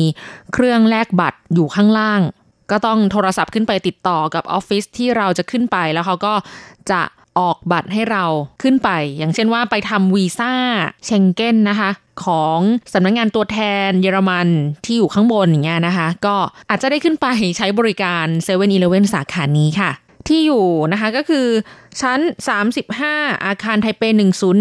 [0.53, 2.21] เครื่องแลกบัตรอยู่ข้างล่าง
[2.71, 6.33] ก็ต้องโทรศัพท์ขึ้นไปติดต่อกับออฟฟิศที่เราจะขึ้นไปแล้วเขาก็
[6.91, 7.01] จะ
[7.39, 8.25] ออกบัตรให้เรา
[8.61, 10.53] ขึ้นไป อย่างเช่นว่าไปทำวีซ่า
[11.05, 11.89] เชงเก้นนะคะ
[12.23, 12.59] ของ
[12.93, 14.47] สำนักงงานตัวแทนเยอรมัน
[14.85, 16.35] ที่อยู่ข้างบนอย่างเงี้ยนะคะ ก็
[16.69, 19.91] อาจจะได้ขึ้นไปใช้บริการ7 e เ e ่ e อสาขานี้ค่ะ
[20.27, 21.47] ที่อยู่นะคะก็คือ
[22.01, 22.19] ชั้น
[22.81, 24.03] 35 อาคารไทเป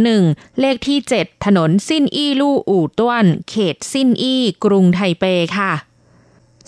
[0.01, 5.25] 101 เลขที่ 7 ถนนซินอี้ลู่อู่ต้วน เขตซินอี้กรุงไทเป
[5.59, 5.73] ค่ะ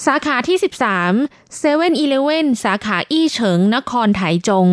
[0.06, 4.68] สาขาที่ 13 7 e เ e ่ e อสาขาอี้เฉิงนครไถจง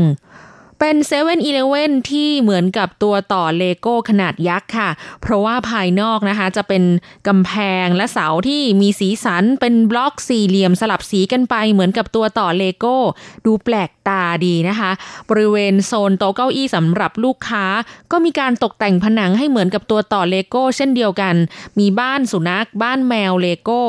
[0.83, 4.89] เป็น7 e เ e ่ e อที่เหมือนกับตัวต่อเลโก้ขนาดยักษ์ค่ะ
[5.21, 6.83] เพราะว่าภายนอกนะคะจะเป็น
[7.27, 7.51] กำแพ
[7.83, 12.97] งและเสาที่มีสีสันเป็นบล็อกสี่เหลี่ยมสลับสีกันไป เหมือนกับตัวต่อเลโก้
[13.45, 14.91] ดูแปลกตาดีนะคะ
[15.29, 17.65] บริเวณโซนโต๊ะเก้าอี้สำหรับลูกค้า
[18.11, 21.35] ก็มีการตกแต่งผนังให้เหมือนกับตัวต่อเลโก้ เช่นเดียวกัน
[21.79, 23.81] มีบ้านสุนัข บ้านแมวเลโก้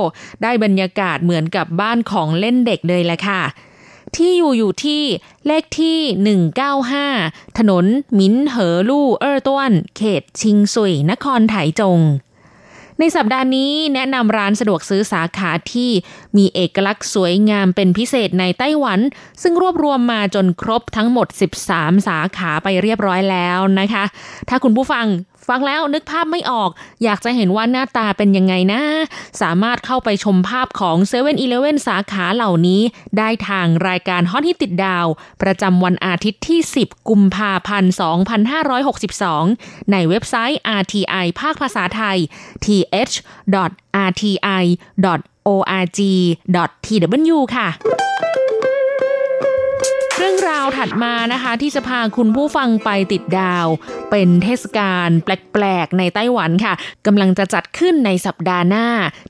[0.43, 3.43] ได้บรรยากาศเหมือนกับบ้านของเล่นเด็กเลยแหละค่ะ
[4.17, 5.03] ที่อยู่อยู่ที่
[5.47, 5.99] เลขที่
[6.97, 7.85] 195 ถนน
[8.19, 12.01] มินเหอลู่เออต้วน เขตชิงซุย นครไถจง
[12.99, 15.91] ในสัปดาห์นี้แนะนำร้านสะดวกซื้อสาขาที่
[16.37, 19.01] มีเอกลักษณ์สวยงามเป็นพิเศษในไต้หวัน
[19.43, 21.27] ซึ่งรวบรวมมาจนครบทั้งหมด
[21.69, 24.05] 13 สาขาไปเรียบร้อยแล้วนะคะ
[24.49, 25.07] ถ้าคุณผู้ฟัง
[25.49, 26.71] ฟังแล้วนึกภาพไม่ออก
[27.05, 28.83] อยากจะเห็นว่าหน้าตาเป็นยังไงนะ
[29.43, 32.83] สามารถเข้าไปชมภาพของ7 e เ e ่ e อสาขาเหล่านี้
[33.19, 35.07] ได้ทางรายการฮอตฮิตติดดาว
[35.43, 37.93] ประจำวันอาทิตย์ที่ 10 กุมภาพันธ์
[39.13, 42.19] 2562 ในเว็บไซต์ RTI ภาคภาษาไทย
[42.65, 42.99] th.rti.org.tw
[47.57, 47.69] ค่ะ
[50.25, 53.67] รื่องราวถัดมานะคะที่จะพาคุณผู้ฟังไปติดดาว
[54.11, 56.75] เป็นเทศกาลแปลกๆ ในไต้หวันค่ะ
[57.07, 58.87] กำลังจะจัดขึ้นในสัปดาห์หน้า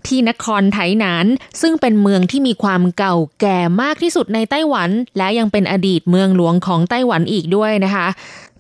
[0.07, 1.26] ที่นครไถหนาน
[1.61, 8.07] ซึ่งเป็นเมืองที่มีความเก่าแก่มากที่สุดในไต้หวัน และยังเป็นอดีตเมืองหลวงของไต้หวันอีกด้วยนะคะ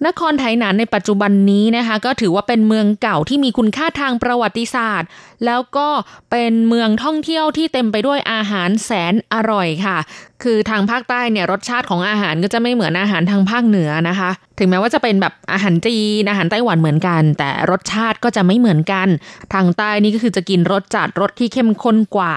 [0.06, 5.08] นครไถหนานในปัจจุบันนี้นะคะก็ถือว่าเป็นเมืองเก่าที่มีคุณค่าทางประวัติศาสตร์
[5.46, 5.88] แล้วก็
[6.30, 9.98] เป็นเมืองท่องเที่ยวที่เต็มไปด้วยอาหารแสนอร่อยค่ะ
[10.42, 19.08] คือทางภาคใต้เนี่ยรสชาติของอาหารก็จะไม่เหมือนอาหารทางภาคเหนือนะคะ ถึงแม้ว่าจะเป็นแบบอาหารจีนอาหารไต้หวันเหมือนกัน แต่รสชาติก็จะไม่เหมือนกัน
[19.52, 22.34] ทางใต้นี่ก็คือจะกินรสจัดรสที่เข้มข้นกว่า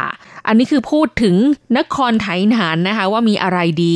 [0.47, 1.35] อันนี้คือพูดถึง
[1.77, 3.95] นครไถหนานนะคะว่ามีอะไรดี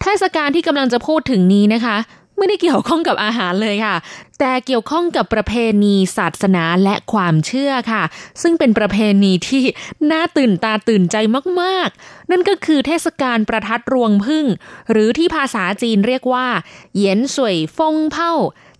[0.00, 1.96] เทศกาลที่กำลังจะพูดถึงนี้นะคะ
[2.40, 3.96] ไม่ได้เกี่ยวข้องกับอาหารเลยค่ะ
[4.38, 8.02] แต่เกี่ยวข้องกับประเพณีศาสนาและความเชื่อค่ะ
[8.42, 9.64] ซึ่งเป็นประเพณีที่
[10.10, 11.16] น่าตื่นตาตื่นใจ
[11.60, 14.46] มากๆ นั่นก็คือเทศกาลประทัดรวงพึ่ง
[14.90, 16.46] หรือที่ภาษาจีนเรียกว่า
[16.94, 18.32] เหยียนสวยฟงเผ่า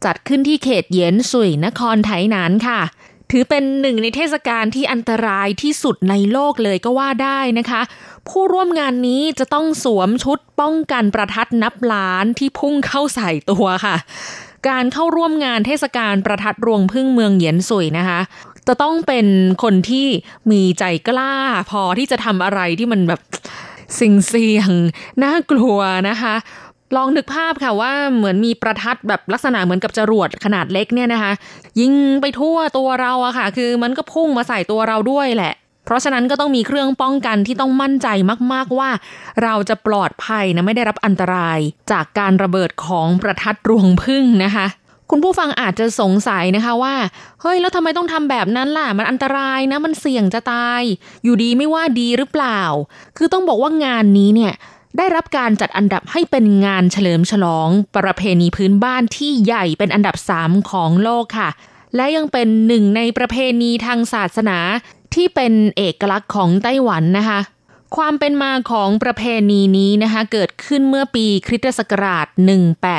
[0.04, 2.80] จัดขึ้นที่เขตเหยียนสุยนครไถหนานค่ะ
[3.30, 7.80] ถือเป็นหนึ่งในเทศกาลที่อันตรายที่สุดในโลกเลยก็ว่าได้นะคะ
[8.28, 13.96] ผู้ร่วมงานนี้จะต้องสวมชุดป้องกันประทัดนับล้านที่พุ่งเข้าใส่ตัวค่ะ
[14.68, 18.20] การเข้าร่วมงานเทศกาลประทัดรวงพึ่งเมืองเหยียนสุยนะคะ
[18.68, 19.26] จะต้องเป็น
[19.62, 20.06] คนที่
[20.50, 21.34] มีใจกล้า
[21.70, 23.20] พอที่จะทำอะไรที่มันแบบ
[24.00, 24.70] สิ่งเสี่ยง
[25.22, 26.34] น่ากลัวนะคะ
[26.96, 31.32] ลองนึกภาพค่ะว่าเหมือนมีประทัดแบบลักษณะเหมือนกับจรวดขนาดเล็กเนี่ยนะคะ
[31.80, 38.08] ยิงไปทั่วตัวเราอะค่ะ คือมันก็พุ่งมาใส่ตัวเราด้วยแหละ เพราะฉะนั้นก็ต้องมีเครื่องป้องกันที่ต้องมั่นใจ
[38.52, 38.90] มาก ๆว่า
[39.42, 41.58] เราจะปลอดภัยนะไม่ได้รับอันตราย
[41.92, 44.66] จากการระเบิดของประทัดรวงพึ่งนะคะ
[45.10, 46.94] คุณผู้ฟังอาจจะสงสัยนะคะว่า
[47.40, 50.82] เฮ้ย แล้วทำไมต้องทำแบบนั้นล่ะ มันอันตรายนะ มันเสี่ยงจะตาย
[51.24, 52.60] อยู่ดีไม่ว่าดีหรือเปล่า
[53.16, 54.52] คือต้องบอกว่างานนี้เนี่ย
[54.96, 61.50] ได้รับการจัดอันดับให้เป็นงานเฉลิมฉลองประเพณีพื้นบ้านที่ใหญ่เป็นอันดับสามของโลกค่ะ
[61.96, 64.58] และยังเป็นหนึ่งในประเพณีทางศาสนา
[65.14, 67.40] ที่เป็นเอกลักษณ์ของไต้หวันนะคะ
[67.96, 72.26] ความเป็นมาของประเพณีนี้นะคะ เกิดขึ้นเมื่อปีคริสตศักราช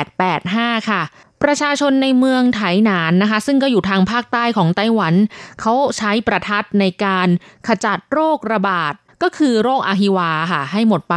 [0.08, 1.02] 1885 ค่ะ
[1.42, 5.14] ประชาชนในเมืองไถหนานนะคะ ซึ่งก็อยู่ทางภาคใต้ของไต้หวัน
[5.60, 7.28] เขาใช้ประทัดในการ
[7.68, 11.16] ขจัดโรคระบาด ก็คือโรคอาฮิวาค่ะ ให้หมดไป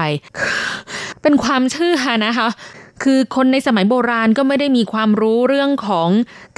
[1.22, 2.50] เป็นความเชื่อนะคะ
[3.04, 6.10] คือคนในสมัยโบราณก็ไม่ได้มีความรู้เรื่องของ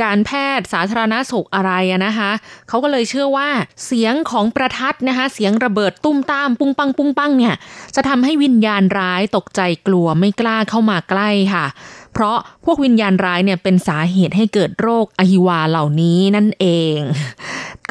[0.03, 1.71] การแพทย์สาธารณสุขอะไร
[2.05, 2.31] นะคะ
[2.67, 3.49] เขาก็เลยเชื่อว่า
[3.85, 7.55] เสียงของประทัดนะคะ เสียงระเบิดตุ้มตามปุ้งปังปุ้งปังเนี่ย
[7.95, 11.65] จะทำให้วิญญาณร้ายตกใจกลัวไม่กล้าเข้ามาใกล้ค่ะ
[12.13, 16.97] เพราะพวกวิญญาณร้ายเนี่ยเป็นสาเหตุให้เกิดโรคอหิวาเหล่านี้นั่นเอง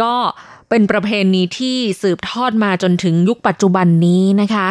[0.02, 0.14] ก็
[0.68, 4.68] เป็นประเพณีที่สืบทอดมาจนถึงยุคปัจจุบันนี้นะคะ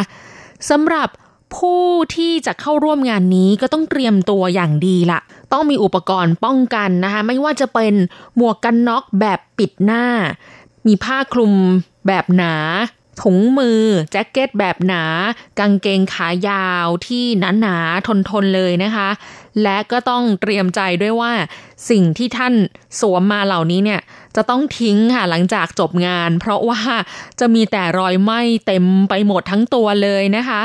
[0.70, 1.10] สำหรับ
[1.58, 5.20] ผู้ที่จะเข้าร่วมงานนี้ก็ต้องเตรียมตัวอย่างดีละ
[5.54, 7.94] ต้องมีอุปกรณ์ป้องกันนะคะ ไม่ว่าจะเป็น
[8.36, 10.06] หมวกกันน็อกแบบปิดหน้า
[10.88, 11.54] มีผ้าคลุม
[12.08, 12.56] แบบหนา
[13.21, 15.04] ถุงมือ แจ็คเก็ตแบบหนา
[15.60, 19.10] กางเกงขายาวที่หนาหนาทนทนเลยนะคะ
[19.63, 21.32] และก็ต้องเตรียมใจด้วยว่า
[21.89, 22.54] สิ่งที่ท่าน
[22.99, 24.01] สวมมาเหล่านี้เนี่ย
[24.36, 26.82] จะต้องทิ้งค่ะหลังจากจบงาน เพราะว่า
[27.39, 30.62] จะมีแต่รอยไหม้เต็มไปหมดทั้งตัวเลยนะคะ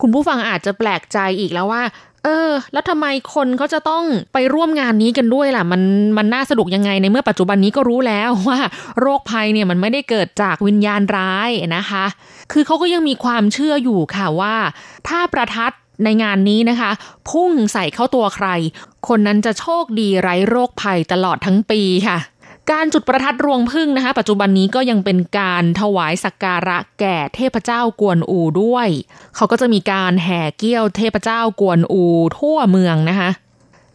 [0.00, 1.82] คุณผู้ฟังอาจจะแปลกใจอีกแล้วว่า
[2.24, 5.82] เออ แล้วทำไมคนเขาจะต้องไปร่วมงานนี้กันด้วยล่ะ มัน
[6.18, 8.60] มันน่าสนุกยังไงในเมื่อปัจจุบันนี้ก็รู้แล้วว่า
[9.00, 12.04] โรคภัยเนี่ยมันไม่ได้เกิดจากวิญญาณร้ายนะคะ
[12.52, 14.56] คือเขาก็ยังมีความเชื่ออยู่ค่ะว่า
[15.08, 15.72] ถ้าประทัด
[16.04, 16.90] ในงานนี้นะคะ
[17.30, 18.48] พุ่งใส่เข้าตัวใคร
[19.08, 22.18] คนนั้นจะโชคดีไร้โรคภัยตลอดทั้งปีค่ะ
[22.70, 28.88] การจุดประทัดรวงพึ่งนะคะ ปัจจุบันนี้ก็ยังเป็นการถวายสักการะแก่เทพเจ้ากวนอูด้วย
[29.36, 32.04] เขาก็จะมีการแห่เกี้ยวเทพเจ้ากวนอู
[32.38, 33.30] ทั่วเมืองนะคะ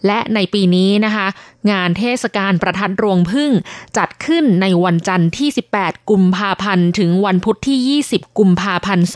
[0.06, 1.28] และในปีนี้นะคะ
[1.71, 3.51] งานเทศกาลประทัดรวงพึ่ง
[3.97, 5.49] จัดขึ้นในวันจันทร์ที่
[5.80, 9.08] 18 กุมภาพันธ์ถึงวันพุธที่ 20 กุมภาพันธ์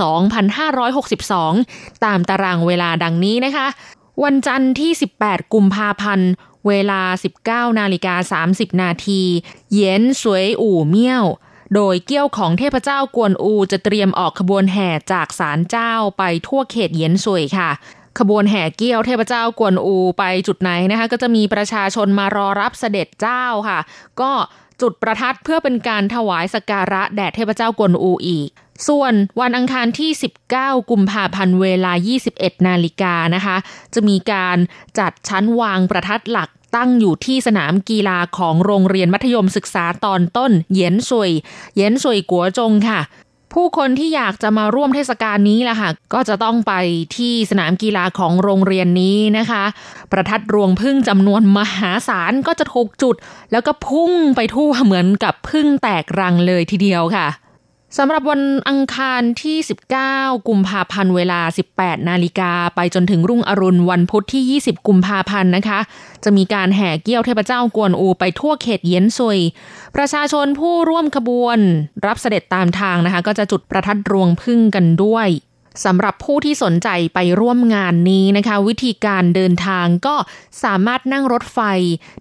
[1.18, 3.68] 2562 ตามตารางเวลาดังนี้นะคะ
[4.24, 6.30] วันจันทร์ที่ 18 กุมภาพันธ์
[6.68, 7.02] เวลา
[7.70, 9.22] 19 นาฬิกา 30 นาที
[9.76, 11.26] เย็นสวยอู่เมี่ยว
[11.76, 17.70] โดยเกี้ยวของเทพเจ้ากวนอูจะเตรียมออกขบวนแห่จากศาลเจ้าไปทั่วเขตเย็นสวยค่ะ
[18.20, 23.80] ขบวนแห่เกี้ยวเทพเจ้ากวนอูไปจุดไหนนะคะ ก็จะมีประชาชนมารอรับเสด็จเจ้าค่ะ
[24.22, 24.32] ก็
[24.82, 28.50] จุดประทัดเพื่อเป็นการถวายสการะแด่เทพเจ้ากวนอูอีก
[28.88, 30.12] ส่วนวันอังคารที่
[30.52, 31.94] 19 กุมภาพันธ์เวลา
[32.30, 33.58] 21 นาฬิกานะคะ
[33.94, 34.58] จะมีการ
[35.00, 41.32] จัดชั้นวางประทัดหลักตั้งอยู่ที่สนามกีฬาของโรงเรียนมัธยมศึกษาตอนต้น เย็นซุย
[41.78, 43.00] เย็นซุยกัวจงค่ะ
[43.54, 46.74] ผู้คนที่อยากจะมาร่วมเทศกาลนี้ล่ะค่ะ ก็จะต้องไป
[47.18, 49.64] ที่สนามกีฬาของโรงเรียนนี้นะคะ
[50.12, 53.16] ประทัดรวงพึ่งจำนวนมหาศาลก็จะถูกจุด
[53.52, 57.28] แล้วก็พุ่งไปทั่วเหมือนกับพึ่งแตกรังเลยทีเดียวค่ะ
[57.98, 59.58] สำหรับวันอังคารที่
[60.02, 61.42] 19 กุมภาพันธ์เวลา
[61.76, 65.80] 18 นาฬิกาไปจนถึงรุ่งอรุณวันพุธที่ 20 กุมภาพันธ์นะคะ
[66.24, 69.40] จะมีการแห่เกี้ยวเทพเจ้ากวนอูไปทั่วเขตเย็นซุย
[69.96, 71.60] ประชาชนผู้ร่วมขบวน
[72.06, 75.28] รับเสด็จตามทางนะคะ ก็จะจุดประทัดรวงผึ้งกันด้วย
[75.86, 80.16] สำหรับผู้ที่สนใจไปร่วมงานนี้นะคะ วิธีการเดินทางก็
[80.64, 81.60] สามารถนั่งรถไฟ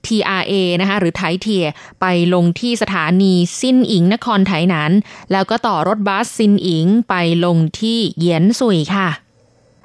[0.07, 1.67] TRA นะคะหรือไทเทีย
[2.01, 4.93] ไปลงที่สถานีซินอิงนครไถหนาน
[5.33, 9.11] แล้วก็ต่อรถบัสซินอิงไปลงที่เยียนซุยค่ะ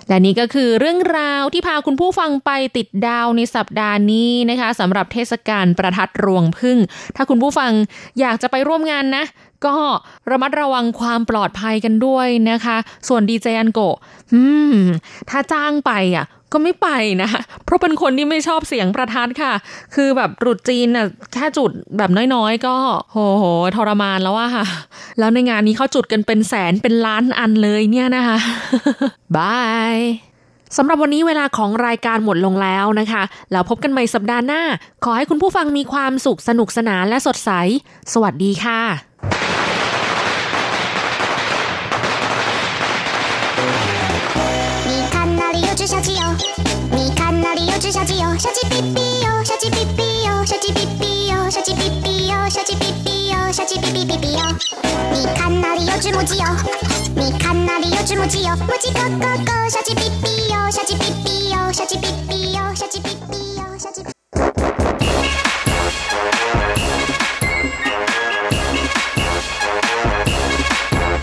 [0.10, 6.78] และนี่ก็คือเรื่องราวที่พาคุณผู้ฟังไปติดดาวในสัปดาห์นี้นะคะสำหรับเทศกาลประทัดรวงผึ้ง
[7.16, 7.72] ถ้าคุณผู้ฟัง
[8.20, 9.24] อยากจะไปร่วมงานนะ
[9.68, 9.78] ก็
[10.30, 13.80] ระมัดระวังความปลอดภัยกันด้วยนะคะ ส่วนดีเจอันโก
[14.34, 14.42] อื
[14.74, 14.76] ม
[15.30, 16.90] ถ้าจ้างไปอะ ก็ไม่ไป
[17.22, 17.30] นะ
[17.66, 19.54] เพราะเป็นคนที่ไม่ชอบเสียงประทัดค่ะ
[19.96, 22.76] คือแบบตรุดจีนน่ะแค่จุดแบบน้อยๆ ก็
[23.12, 23.44] โหโห
[23.76, 24.66] ทรมานแล้วอะค่ะ
[25.20, 28.38] แล้วในงานนี้เขาจุดกันเป็นแสนเป็นล้านอันเลยเนี่ยนะคะ
[29.36, 29.62] บา
[29.96, 29.98] ย
[30.78, 34.62] สำหรับวันนี้เวลาของรายการหมดลงแล้วนะคะ แล้วพบกันใหม่สัปดาห์หน้า
[35.04, 37.52] ขอให้คุณผู้ฟังมีความสุขสนุกสนานและสดใส
[38.14, 39.13] สวัสดีค่ะ
[48.33, 54.39] 哟，小鸡哔哔哟，小鸡哔哔哟，小鸡哔哔哟，小鸡哔哔哟，小鸡哔哔哟，小鸡哔哔哔哔哟。
[55.13, 56.45] みかんなりよちもちよ
[57.15, 62.09] みかんなりよちもちよもちこここシャチピッピよシャチピッピよシャチピ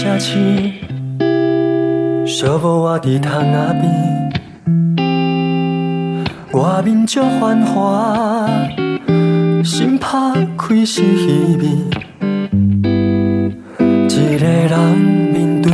[0.00, 0.72] 日的城市，
[2.26, 3.84] 小无我伫窗仔边，
[6.52, 8.48] 外面足繁华，
[9.62, 10.08] 心拍
[10.56, 11.64] 开是稀微。
[14.08, 15.70] 一个人面对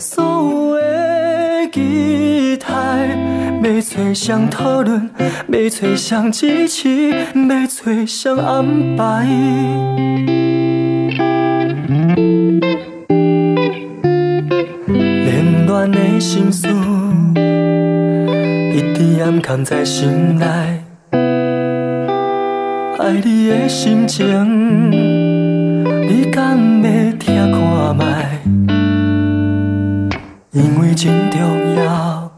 [0.00, 2.66] 所有的期待，
[3.62, 5.08] 要找谁讨论，
[5.48, 10.35] 要找谁支持，要找谁安排。
[16.18, 16.68] 心事，
[18.72, 20.44] 一直暗藏在心内。
[22.98, 28.40] 爱你的心情，你敢要听看卖？
[30.52, 31.40] 因为真重
[31.76, 32.32] 要，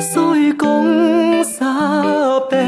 [0.00, 2.04] 所以讲三
[2.50, 2.58] 遍。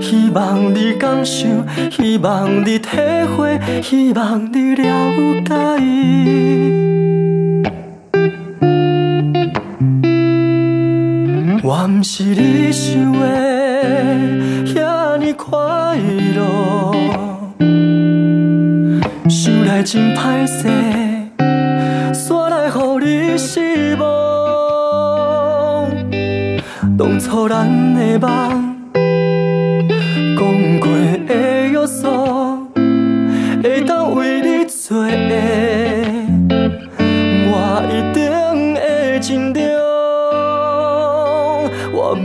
[0.00, 1.46] 希望你感受，
[1.90, 2.96] 希望你体
[3.36, 4.84] 会，希望你了
[5.46, 5.54] 解。
[11.70, 13.28] 我毋是你想的
[14.64, 15.58] 遐尼快
[16.34, 16.94] 乐，
[19.28, 20.66] 想来真歹势，
[22.14, 25.90] 煞来乎你失望。
[26.96, 28.67] 当初咱的梦，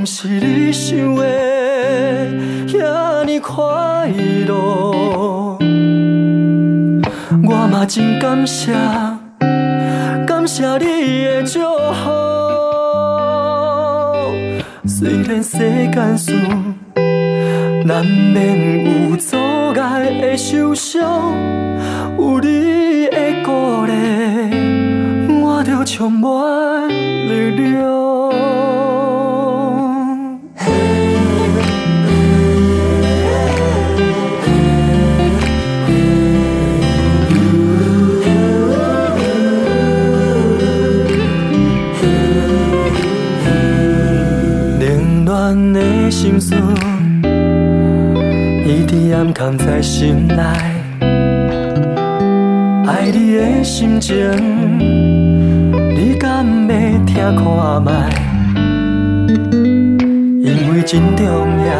[0.05, 1.23] 是你想的
[2.67, 3.63] 遐尼快
[4.47, 5.57] 乐，
[7.47, 8.73] 我嘛真感谢，
[10.27, 12.09] 感谢你的祝福。
[14.85, 15.57] 虽然世
[15.91, 16.33] 间事
[17.85, 19.37] 难免有阻
[19.79, 21.01] 碍会受伤，
[22.17, 23.91] 有你的鼓励，
[25.41, 28.22] 我就充满力量。
[48.93, 50.35] 一直暗藏在心内。
[52.85, 54.13] 爱你的心情，
[55.95, 57.91] 你敢要听看卖？
[60.43, 61.25] 因为真重
[61.65, 61.71] 要，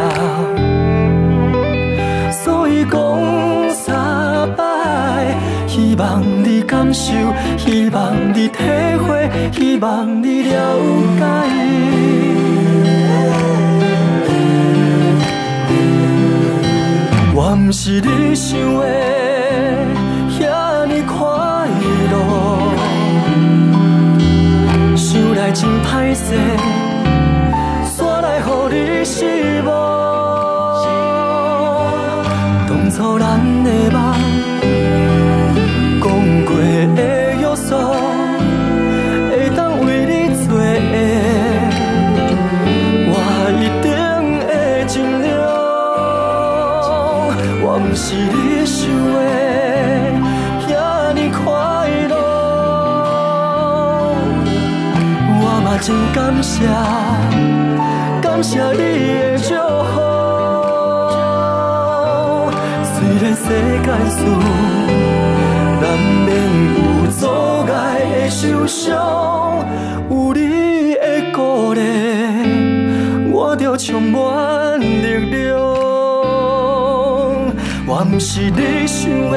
[2.32, 3.00] 所以讲
[3.70, 3.94] 三
[4.56, 4.64] 摆。
[5.68, 7.12] 希望你感受，
[7.56, 8.58] 希望你体
[9.06, 10.52] 会，希望你了
[11.20, 12.23] 解。
[17.56, 18.84] 毋是你想的
[20.28, 21.14] 遐尼快
[22.10, 22.14] 乐，
[24.96, 26.34] 想来真歹势，
[27.96, 28.42] 煞来予
[28.74, 29.72] 你失望。
[32.66, 33.63] 当初咱
[55.86, 56.64] 真感谢，
[58.22, 59.54] 感谢你的祝
[59.92, 60.00] 福。
[62.88, 63.44] 虽然世
[63.84, 64.24] 间事
[65.82, 65.84] 难
[66.24, 66.32] 免
[66.72, 66.78] 有
[67.12, 67.20] 阻
[67.70, 68.96] 碍会受伤，
[70.08, 71.78] 有你的鼓励，
[73.30, 74.86] 我就充满力
[75.28, 75.58] 量。
[77.86, 79.36] 我毋是你想的，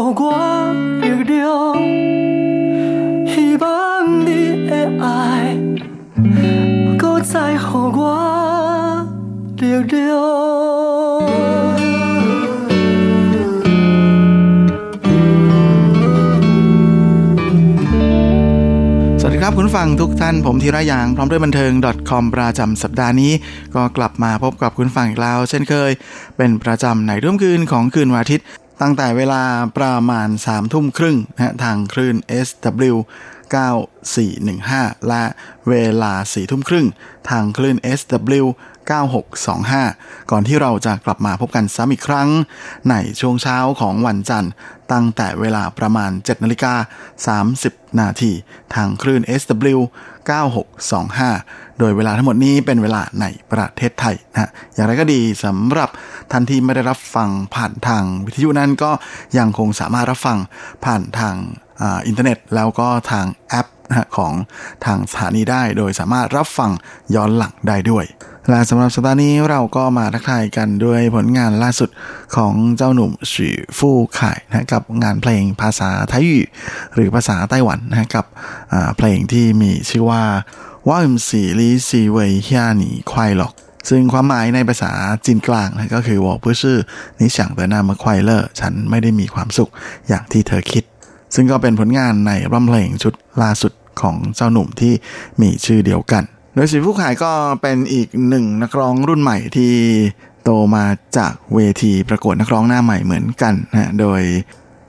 [0.00, 0.72] 我
[1.02, 1.74] 力量。
[3.26, 3.64] 希望
[4.24, 4.30] 你
[4.68, 4.72] 的
[5.02, 5.54] 爱。
[6.96, 7.56] 搁再予
[7.94, 9.06] 我
[9.58, 9.96] 力量。
[19.20, 21.72] สวัสดีครับคุณผู้ฟังทุกท่านผมธีระยางพร้อมด้วยบันเทิง
[22.10, 23.32] .com ประจำสัปดาห์นี้
[23.74, 25.90] ก็กลับมาพบกับคุณผู้ฟังอีกแล้ว เช่นเคย
[26.36, 28.46] เป็นประจำในร่วมคืนของคืนวันอาทิตย์
[28.81, 29.43] ตั้งแต่เวลา
[29.77, 32.15] ประมาณ3ามทุ่มครึ่งนะฮะทางคลื่น
[32.47, 32.95] SW
[33.81, 35.23] 9415 และ
[35.69, 36.87] เวลา4ทุ่มครึ่ง
[37.29, 38.45] ทางคลื่น SW
[39.59, 42.29] 9625 ก่อนที่เราจะกลับมาพบกันซ้ำอีกครั้ง
[42.89, 44.51] ในช่วงเช้าของวันจันทร์
[44.91, 46.73] ตั้งแต่เวลาประมาณ7นาฬิกา
[47.57, 48.31] 30 นาที
[48.75, 49.79] ทางคลื่น SW
[50.21, 55.89] 9625 โดยเวลาทั้งหมดนี้เป็นเวลาในประเทศไทยนะอย่างไรก็ดีสำหรับ
[56.31, 58.91] ท่านที่ไม่ได้รับฟังผ่านทางวิทยุนั้นก็
[59.37, 60.37] ยังคงสามารถรับฟัง
[60.85, 61.35] ผ่านทาง
[61.81, 64.33] อ,อินเทอร์เน็ตแล้วก็ทางแอปนะของ
[64.85, 66.71] ทางสถานีได้ โดยสามารถรับฟัง
[67.15, 68.05] ย้อนหลังได้ด้วย
[68.49, 71.89] และสำหรับสัปดาห์นี้เราก็มาทักทายกันด้วยผลงานล่าสุด
[72.35, 76.29] ของเจ้าหนุ่มฉีฟู่ไข่นะกับงานเพลงภาษาไทย
[76.93, 78.25] หรือภาษาไต้หวันนะกับ
[78.97, 80.23] เพลงที่มีชื่อว่า
[80.87, 83.53] ว่าอึมสีลีซีเวยเฮียหนีควายหลอก
[83.89, 84.91] ซึ่งความหมายในภาษา
[85.25, 86.77] จีนกลางนะก็คือวอผู้ชื่อ
[87.19, 89.71] นิฉังเตอหน้ามาควายเลอร์ฉันไม่ได้มีความสุข
[90.07, 90.83] อย่างที่เธอคิด
[91.35, 94.93] ซึ่งก็เป็นผลงานในร่ำเพลงชุดล่าสุดของเจ้าหนุ่มที่
[95.41, 96.23] มีชื่อเดียวกัน
[96.55, 97.31] โดยสีผู้ขายก็
[97.61, 99.73] เป็นอีกหนึ่งนักร้องรุ่นใหม่ที่
[100.43, 100.85] โตมา
[101.17, 104.21] จากเวทีประกวดนักร้องหน้าใหม่เหมือนกันนะโดย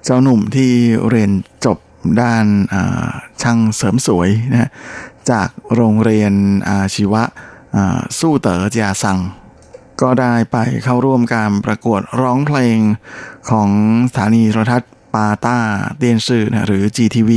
[0.05, 0.73] เจ้าหนุ่มที่
[1.09, 1.31] เรียน
[1.65, 1.79] จบ
[2.21, 3.09] ด้านา
[3.43, 4.71] ช่างเสริมสวยนะ
[5.31, 6.33] จากโรงเรียน
[6.69, 7.23] อาชีวะ
[8.19, 9.19] สู้เต๋อเจียซัง
[10.01, 12.79] ก็ได้ไปเข้าร่วมการประกวดร้องเพลง
[13.51, 13.69] ของ
[14.11, 15.59] สถานีโทรทัศน์ปาต้า
[15.97, 17.31] เตียนซื่อนะหรือ GTV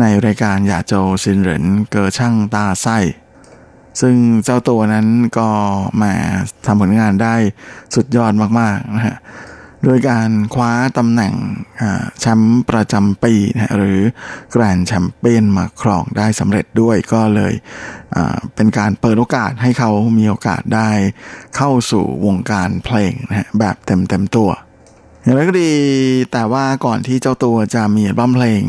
[0.00, 0.92] ในรายการหยาโจ
[1.22, 2.98] ซินเหรินเกอช่างตาไส้
[4.00, 4.14] ซึ่ง
[4.44, 5.06] เจ้าตัวนั้น
[5.38, 5.48] ก็
[6.02, 6.12] มา
[6.66, 7.34] ทำผลงานได้
[7.94, 9.16] สุดยอดมากๆนะฮะ
[9.84, 11.34] โดยการคว้าตำแหน่ง
[12.20, 13.98] แชมป์ประจำปีนะหรือ
[14.50, 17.52] แกรนด์แชมเปี้ยนมาครองได้สำเร็จด้วยก็เลย
[18.54, 20.90] เป็นการเปิดโอกาสให้เขามีโอกาสได้
[21.56, 24.50] เข้าสู่วงการเพลงนะแบบเต็มเต็มๆตัว
[25.30, 25.72] อย่างไรก็ดี
[26.32, 28.64] แต่ว่าก่อนที่เจ้าตัวจะมีอัลบั้มเพลง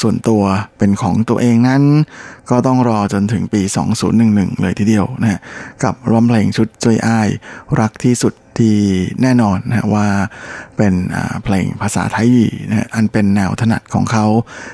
[0.00, 0.42] ส่วนตัว
[0.78, 1.82] เป็นของตัวเองนั้น
[2.50, 3.62] ก็ต้องรอจนถึงปี
[4.10, 5.40] 2011 เลยทีเดียวนะฮะ
[5.84, 7.28] กับอัลบั้มเพลงชุด最爱
[7.80, 8.76] รักที่สุด ที่
[9.22, 10.06] แน่นอนนะว่า
[10.76, 10.94] เป็น
[11.44, 12.28] เพลงภาษาไทย
[12.68, 14.26] นะฮะอันเป็นแนวถนัดของเขา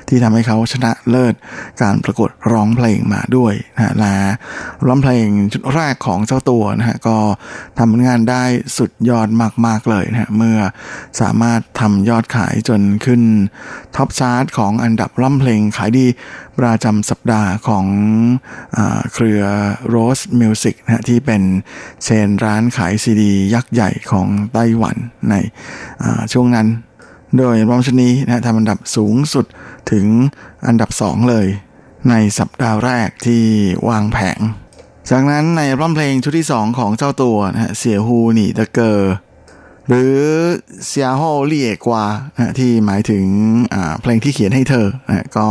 [0.07, 1.35] ที่ทำให้เขาชนะเลิศ
[1.81, 4.15] การประกวดร้องเพลงมาด้วยนะและ
[4.79, 7.17] อัลบั้มเพลงชุดแรกของเจ้าตัวนะฮะก็
[7.79, 8.43] ทำงานได้
[8.77, 9.27] สุดยอด
[9.65, 10.57] มากๆเลยนะเมื่อ
[11.21, 13.21] สามารถทำยอดขายจนขึ้น
[13.95, 16.07] top chart ของอันดับร่ำเพลงขายดี
[16.59, 17.85] ประจำสัปดาห์ของ
[18.77, 18.79] อ
[19.13, 19.41] เครือ
[19.93, 21.41] Rose Music นะฮะที่เป็น
[22.03, 24.95] เชนร้านขายซีดี ยักษ์ใหญ่ของไต้หวัน
[25.29, 25.35] ใน
[26.33, 26.67] ช่วงนั้น
[27.37, 29.45] โดยอัลบั้มชนีนะทำอันดับสูงสุด
[29.91, 30.05] ถึง
[30.67, 31.47] อันดับ 2 เลย
[32.09, 33.43] ในสัปดาห์แรกที่
[33.89, 34.39] วางแผง
[35.09, 38.99] จากนั้นในอัลบั้มเพลงชุดที่ 2 ของเจ้าตัวนะฮะเสียฮูหนีตะเกอ
[39.87, 40.15] หรือ
[40.85, 42.05] เซียโฮเลียกวา
[42.57, 43.25] ที่หมายถึง
[44.01, 45.47] เพลงที่เขียนให้เธอนะก็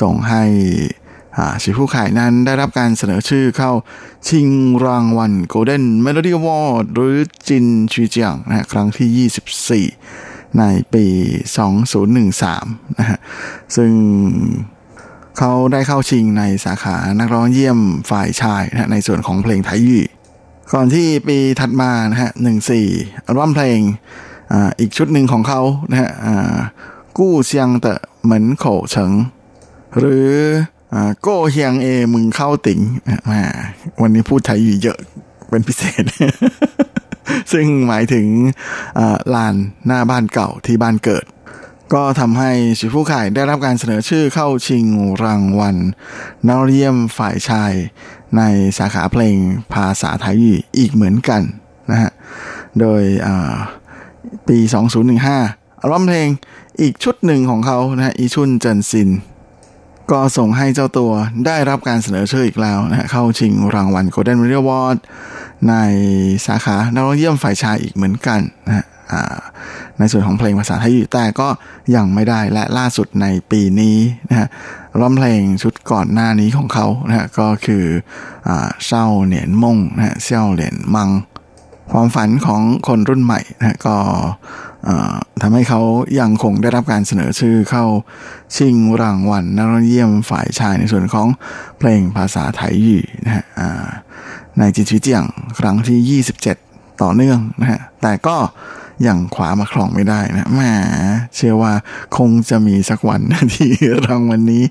[0.00, 0.44] ส่งให้
[1.62, 3.72] ชิผู้ขายนั้นได้รับการเสนอชื่อเข้า
[4.28, 4.48] ชิง
[4.84, 7.16] รางวัล Golden Melody Award หรือ
[7.48, 10.64] จินชีเจียงนะครั้งที่ 24 ใน
[10.94, 11.06] ปี
[12.22, 13.18] 2013 นะฮะ
[13.76, 13.92] ซึ่ง
[15.38, 17.78] เขาได้เข้าชิงในสาขานักร้องเยี่ยม
[18.10, 20.04] ฝ่ายชายนะในส่วนของเพลงไทยยี่
[20.72, 22.86] ก่อนที่ปีถัดมานะฮะหนึ่งสี่
[23.26, 23.80] อัลบั้มเพลง
[24.52, 25.60] ออีกชุดหนึ่งของเขา
[25.90, 26.10] นะฮะ
[27.18, 29.12] กู้เซียงเตะเหมือนโขเฉิง
[29.98, 30.28] หรือ
[31.20, 32.80] โก้เฮียงเอมึงเข้าติ่ง
[34.00, 34.98] วันนี้พูดไทยอยู่เยอะ
[35.50, 36.04] เป็นพิเศษ
[37.52, 38.26] ซึ่งหมายถึง
[39.34, 39.54] ลาน
[39.86, 41.24] หน้าบ้านเก่าที่บ้านเกิด
[41.94, 44.84] ก็ทำให้ชิฟูไข่ได้รับการเสนอชื่อเข้าชิง
[45.24, 45.76] รางวัล
[46.48, 47.72] นักเรียมฝ่ายชาย
[48.36, 48.42] ใน
[48.78, 49.36] สาขาเพลง
[49.72, 50.36] ภาษาไทย
[50.78, 51.42] อีกเหมือนกัน
[51.90, 52.10] นะฮะ
[52.80, 53.54] โดยอ่า
[54.48, 54.58] ปี
[55.20, 56.28] 2015อัลบั้มเพลง
[56.80, 59.10] อีกชุดหนึ่งของเขานะฮะอีชุนเจินซิน
[60.10, 61.12] ก็ส่งให้เจ้าตัว
[61.46, 64.98] ได้รับการเสนอชื่ออีกแล้วนะเข้าชิงรางวัล Golden Radio Award
[65.68, 65.74] ใน
[66.46, 68.86] สาขานักร้องเยี่ยมฝ่ายชายอีกเหมือนกันนะ
[69.98, 71.48] ในส่วนของเพลงภาษาไทยแต่ก็
[71.96, 73.96] ยังไม่ได้และล่าสุดในปีนี้
[74.28, 74.48] นะฮะ
[74.92, 77.84] อัลบั้มเพลงชุดก่อนหน้านี้ของเขานะฮะก็คือ
[78.48, 78.50] อ
[78.86, 81.10] เศร้าเหนียนมงนะฮะเซี่ยวเหรียญมัง
[81.92, 83.96] ความฝันของคนรุ่นใหม่นะก็
[85.42, 85.80] ทำให้เขา
[86.20, 87.84] ยังคงได้รับการเสนอชื่อเข้า
[88.56, 91.28] ชิงรางวัลนักร้องเยี่ยมฝ่ายชายในส่วนของ
[91.78, 93.88] เพลงภาษาไทยยี่นะฮะอ่า
[94.58, 95.24] ในจิตวิเจียง
[95.58, 96.22] ครั้งที่
[96.60, 98.36] 27 ต่อเนื่องนะฮะแต่ก็
[99.06, 100.62] ยังขวามาครองไม่ได้นะแหม
[101.36, 101.72] เชื่อว่า
[102.16, 103.20] คงจะมีสักวัน
[103.54, 103.70] ที่
[104.06, 104.62] รางวัลนนี้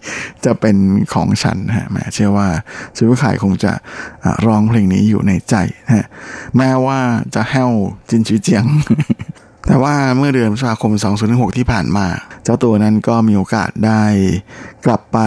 [0.46, 0.78] จะเป็น
[1.14, 2.48] ของฉันนะฮะแหมเชื่อว่า
[2.96, 3.72] ชิวขายคงจะ
[4.46, 5.56] ร้องเพลงนี้อยู่ในใจ
[5.86, 6.06] นะฮะ
[6.58, 7.00] แม้ว่า
[7.36, 7.72] จะแห้ว
[8.10, 8.66] จินชีเจียง
[9.68, 10.94] แต่ว่าเมื่อเดือนพฤษภาคม
[11.26, 12.08] 2006 ที่ผ่านมา
[12.44, 14.04] เจ้าตัวนั้นก็มีโอกาสได้
[14.86, 15.20] กลับไป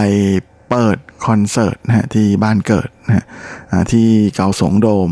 [0.69, 3.25] เปิดคอนเสิร์ตนะฮะที่บ้านเกิดนะฮะ
[3.91, 5.09] ที่เกาสงโดม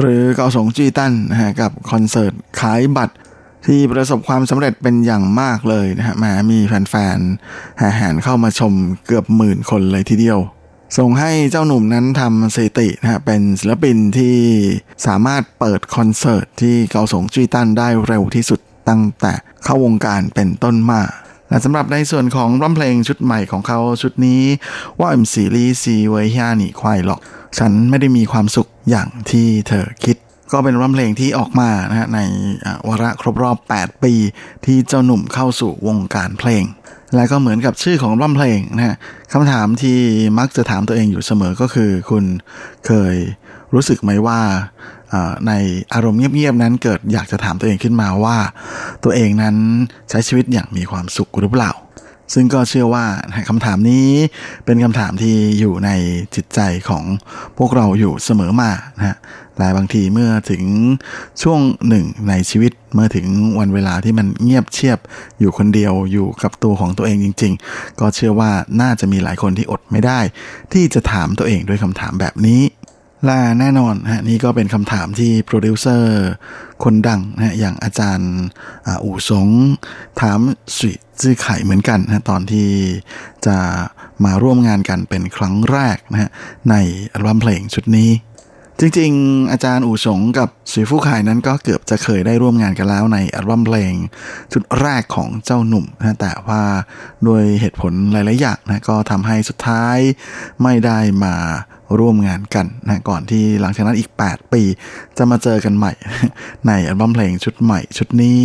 [0.00, 3.14] หรือเกาสงจีตันนะฮะกับคอนเสิร์ตขายบัตร
[3.66, 8.72] ที่ประสบความสำเร็จเป็นอย่างมากเลยนะฮะแมามีแฟนๆแห่แหนเข้ามาชม
[9.06, 10.38] เกือบหมื่นคนเลยทีเดียว
[10.98, 14.36] ส่งให้เจ้าหนุ่มนั้นทำสถิตินะฮะเป็นศิลปินที่
[15.06, 19.32] สามารถเปิดคอนเสิร์ตที่เกาสงจุยตันได้เร็วที่สุดตั้งแต่
[19.64, 21.02] เข้าวงการเป็นต้นมา
[21.48, 24.42] และสำหรับในส่วนของร้องเพลงชุดใหม่ของเขาชุดนี้
[25.00, 27.20] ว่าอิมซีรีซีเวยฮานี่ควายหรอก
[27.58, 30.16] ฉันไม่ได้มีความสุขอย่างที่เธอคิด
[30.52, 32.20] ก็เป็นร้องเพลงที่ออกมานะฮะใน
[32.88, 34.14] วาระครบรอบ 8 ปี
[34.64, 36.64] ที่เจ้าหนุ่มเข้าสู่วงการเพลง
[37.16, 38.96] และก็เหมือนกับชื่อของร้องเพลงนะฮะ
[39.32, 39.98] คำถามที่
[40.38, 42.24] มักจะถามตัวเองอยู่เสมอก็คือ คุณ
[42.86, 43.14] เคย
[43.74, 44.40] รู้สึกไหมว่า
[45.46, 45.52] ใน
[45.94, 48.36] อารมณ์เงียบๆนั้นเกิดอยากจะถามตัวเองขึ้นมาว่า
[49.04, 49.56] ตัวเองนั้น
[50.10, 51.70] ใช้ชีวิตอย่างมีความสุขหรือเปล่า
[52.32, 53.06] ซึ่งก็เชื่อว่า
[53.48, 54.08] คำถามนี้
[54.64, 55.90] เป็นคำถามที่อยู่ใน
[56.34, 57.04] จิตใจของ
[57.58, 59.16] พวกเราอยู่เสมอมานะฮะ
[59.58, 60.62] และบางทีเมื่อถึง
[61.42, 63.26] ช่วงหนึ่งในชีวิตเมื่อถึง
[63.58, 64.98] วันเวลาที่มันเงียบเชียบ
[65.38, 68.50] อยู่คนเดียวอยู่กับตัวของตัวเองจริง ๆ ก็เชื่อว่า
[68.80, 70.20] น่าจะมีหลายคนที่อดไม่ได้
[70.72, 72.60] ที่จะถามตัวเองด้วยคำถามแบบนี้
[73.28, 76.24] ละแน่นอนฮะนี่ก็เป็นคำถามที่โปรดิวเซอร์
[76.84, 78.32] คนดังนะฮะอย่างอาจารย์
[78.86, 79.48] อาอู่สง
[80.20, 80.40] ถาม
[80.78, 82.68] สุยจื้อไข่เหมือนกันนะตอนที่
[83.46, 83.56] จะ
[84.24, 86.30] มาร่วมงานกันเป็นครั้งแรกนะฮะ
[86.70, 86.74] ใน
[87.12, 88.10] อัลบั้มเพลงชุดนี้
[88.80, 93.94] จริงๆ อาจารย์อู่สงกับสุยฟู่ไข่นั้นก็เกือบจะเคยได้ร่วมงานกันแล้วในอัลบั้มเพลง
[94.52, 96.62] ชุดแรกของเจ้าหนุ่มนะแต่ว่า
[97.26, 99.98] ด้วยเหตุผลหลายๆอย่างนะก็ทำให้สุดท้าย
[100.62, 101.34] ไม่ได้มา
[101.98, 104.62] ร่วมงานกันนะก่อนที่หลังจากนั้นอีก 8 ปี
[105.16, 105.92] จะมาเจอกันใหม่
[106.66, 108.40] ในอัลบั้มเพลงชุดใหม่ชุดนี้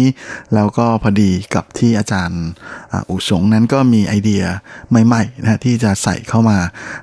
[0.53, 2.43] แล้วก็พอดีกับที่อาจารย์
[2.91, 4.43] อ่าอู่สงนั้นก็มีไอเดีย
[4.89, 6.57] ใหม่ๆนะที่จะใส่เข้ามา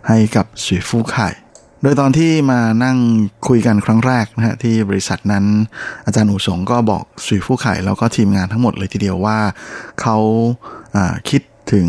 [0.08, 1.30] ให้กับสุยฟู่ไข่
[1.86, 2.98] ดยตอนที่มานั่ง
[3.48, 5.44] คุยกันครั้งแรกนะฮะที่บริษัทนั้น
[6.06, 9.38] อาจารย์อู่สงก็บอกสุยฟู่ไข่แล้วก็ทีมงานทั้งหมดเลยทีเดียวว่า
[10.00, 10.16] เขา
[11.30, 11.88] คิดถึง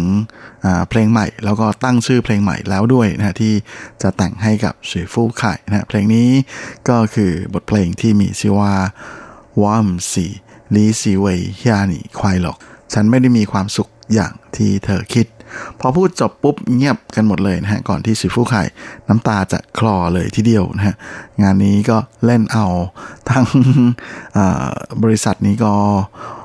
[0.89, 3.53] เพลงใหม่ แล้วก็ตั้งชื่อเพลงใหม่แล้วด้วยนะฮะที่
[4.01, 6.29] จะแต่งให้กับสุยฟู่ไข่นะเพลงนี้
[6.89, 8.73] ก็คือบทเพลงที่มีชื่อว่า
[9.61, 10.25] วอมสี
[10.75, 12.57] ลีซีเวยฮยานี่ควายหรอก
[12.93, 15.27] ฉันไม่ได้มีความสุขอย่างที่เธอคิด
[15.79, 18.63] พอพูดจบปุ๊บเงียบกันหมดเลยนะฮะก่อนที่สุฟูไข่
[19.07, 20.95] น้ำตาจะคลอเลยทีเดียวนะฮะ
[21.41, 22.67] งานนี้ก็เล่นเอา
[23.29, 23.45] ทั้ง
[25.03, 25.73] บริษัทนี้ก็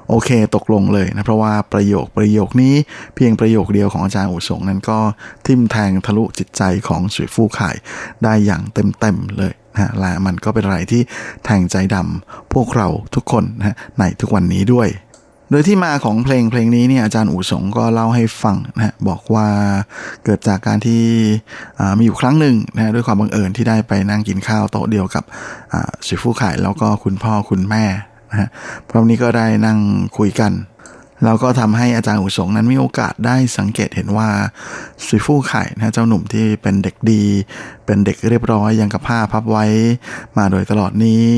[0.09, 2.75] โอเคตกลงเลยนะเพราะว่าประโยคประโยคนี้
[3.15, 4.99] เพียงประโยคเดียวของอาจารย์อุสงนั้นก็
[5.47, 7.71] ทิ่มแทงทะลุจิตใจของสุยฟู่ไข่
[8.25, 11.03] ได้อย่างเต็มๆเลยนะและมันก็เป็นอะไรที่
[11.45, 14.89] แทงใจดำพวกเราทุกคนนะในทุกวันนี้ด้วย
[15.53, 19.49] โดยที่มาของเพลงเพลงนี้เนี่ยอาจารย์อู่สงก็เล่าให้ฟังนะบอกว่า
[20.25, 21.05] เกิดจากการที่
[21.99, 25.25] มีอยู่ครั้งหนึ่งนะด้วยความบังเอิญที่ได้ไปนั่งกินข้าวโต๊ะเดียวกับ
[25.73, 27.85] อ่าชิฟูไข่แล้วก็คุณพ่อคุณแม่
[28.31, 28.49] นะ
[28.89, 29.79] พร้อมนี้ก็ได้นั่ง
[30.19, 30.53] คุยกัน
[31.25, 34.29] แล้วก็ทำให้อาจารย์อุสงนั้นมีโอกาสได้สังเกตเห็นว่า
[35.07, 37.23] สุยฟู่ไข่นะเจ้าหนุ่มที่เป็นเด็กดี
[37.87, 39.65] เป็นเด็กเรียบร้อยยังกับผ้าพับไว้
[40.39, 41.29] มาโดยตลอดนี้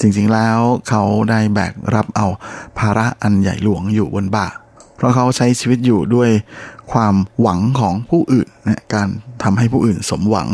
[0.00, 2.26] จริงๆแล้วเขาได้แบกรับเอา
[2.78, 4.46] ภาระอันใหญ่หลวงอยู่บนบ่า
[4.96, 6.30] เพราะเขาใช้ชีวิตอยู่ด้วย
[6.92, 9.08] ความหวังของผู้อื่นนะการ
[9.42, 10.48] ทำให้ผู้อื่นสมหวัง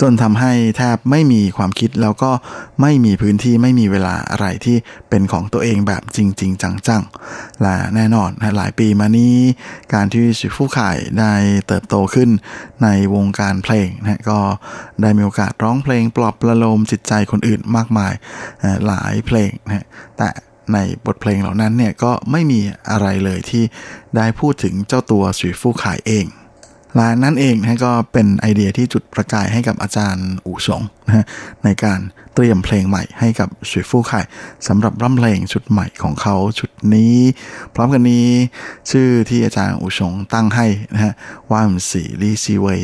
[0.00, 2.32] จนทำให้แทบไม่มีความคิดแล้วก็
[2.80, 4.76] ไม่มีพื้นที่ไม่มีเวลาอะไรที่
[5.10, 9.36] เป็นของตัวเองแบบจริงๆจังๆ และแน่นอนนะหลายปีมานี้
[9.94, 11.32] การที่ชิฟูข่ายได้
[11.66, 12.30] เติบโตขึ้น
[12.82, 14.38] ในวงการเพลงนะก็
[15.02, 18.12] ได้มีโอกาสร้องเพลงปลอบประโลมจิตใจคนอื่นมากมาย
[18.86, 19.86] หลายเพลงนะ
[20.18, 20.28] แต่
[20.72, 23.64] ในบทเพลงเหล่านั้นเนี่ยก็ไม่มีอะไรเลยที่
[24.16, 26.26] ได้พูดถึงเจ้าตัวสุยฟู่ขายเอง
[26.96, 31.26] และนั่นเองนะก็เป็นไอเดียที่จุดประกายให้กับอาจารย์อู่สงนะ
[31.64, 32.00] ในการ
[32.34, 34.20] เตรียมเพลงใหม่ให้กับสุยฟู่ไข่
[34.68, 37.16] สำหรับร่ำเพลงชุดใหม่ของเขาชุดนี้
[37.74, 38.28] พร้อมกันนี้
[38.90, 41.14] ชื่อที่อาจารย์อู่สงตั้งให้นะฮะ
[41.52, 42.82] ว่ามสีลีซีเวย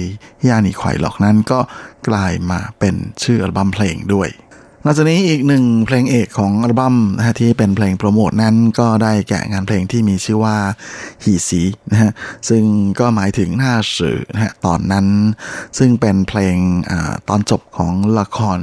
[0.48, 1.60] ยานิควายหลอกนั้นก็
[2.08, 4.28] กลายมาเป็นชื่ออัลบั้มเพลงด้วย
[4.84, 10.56] นอกจากนี้อีกหนึ่งเพลงเอกของอัลบั้มนะฮะที่เป็นเพลงโปรโมทนั้นก็ได้แก่งานเพลงที่มีชื่อว่า
[11.24, 12.12] หีสีนะฮะ
[12.48, 12.62] ซึ่ง
[13.00, 15.06] ก็หมายถึงหน้าสื่อนะฮะตอนนั้น
[15.78, 16.56] ซึ่งเป็นเพลง
[16.90, 18.60] อาตอนจบของละคร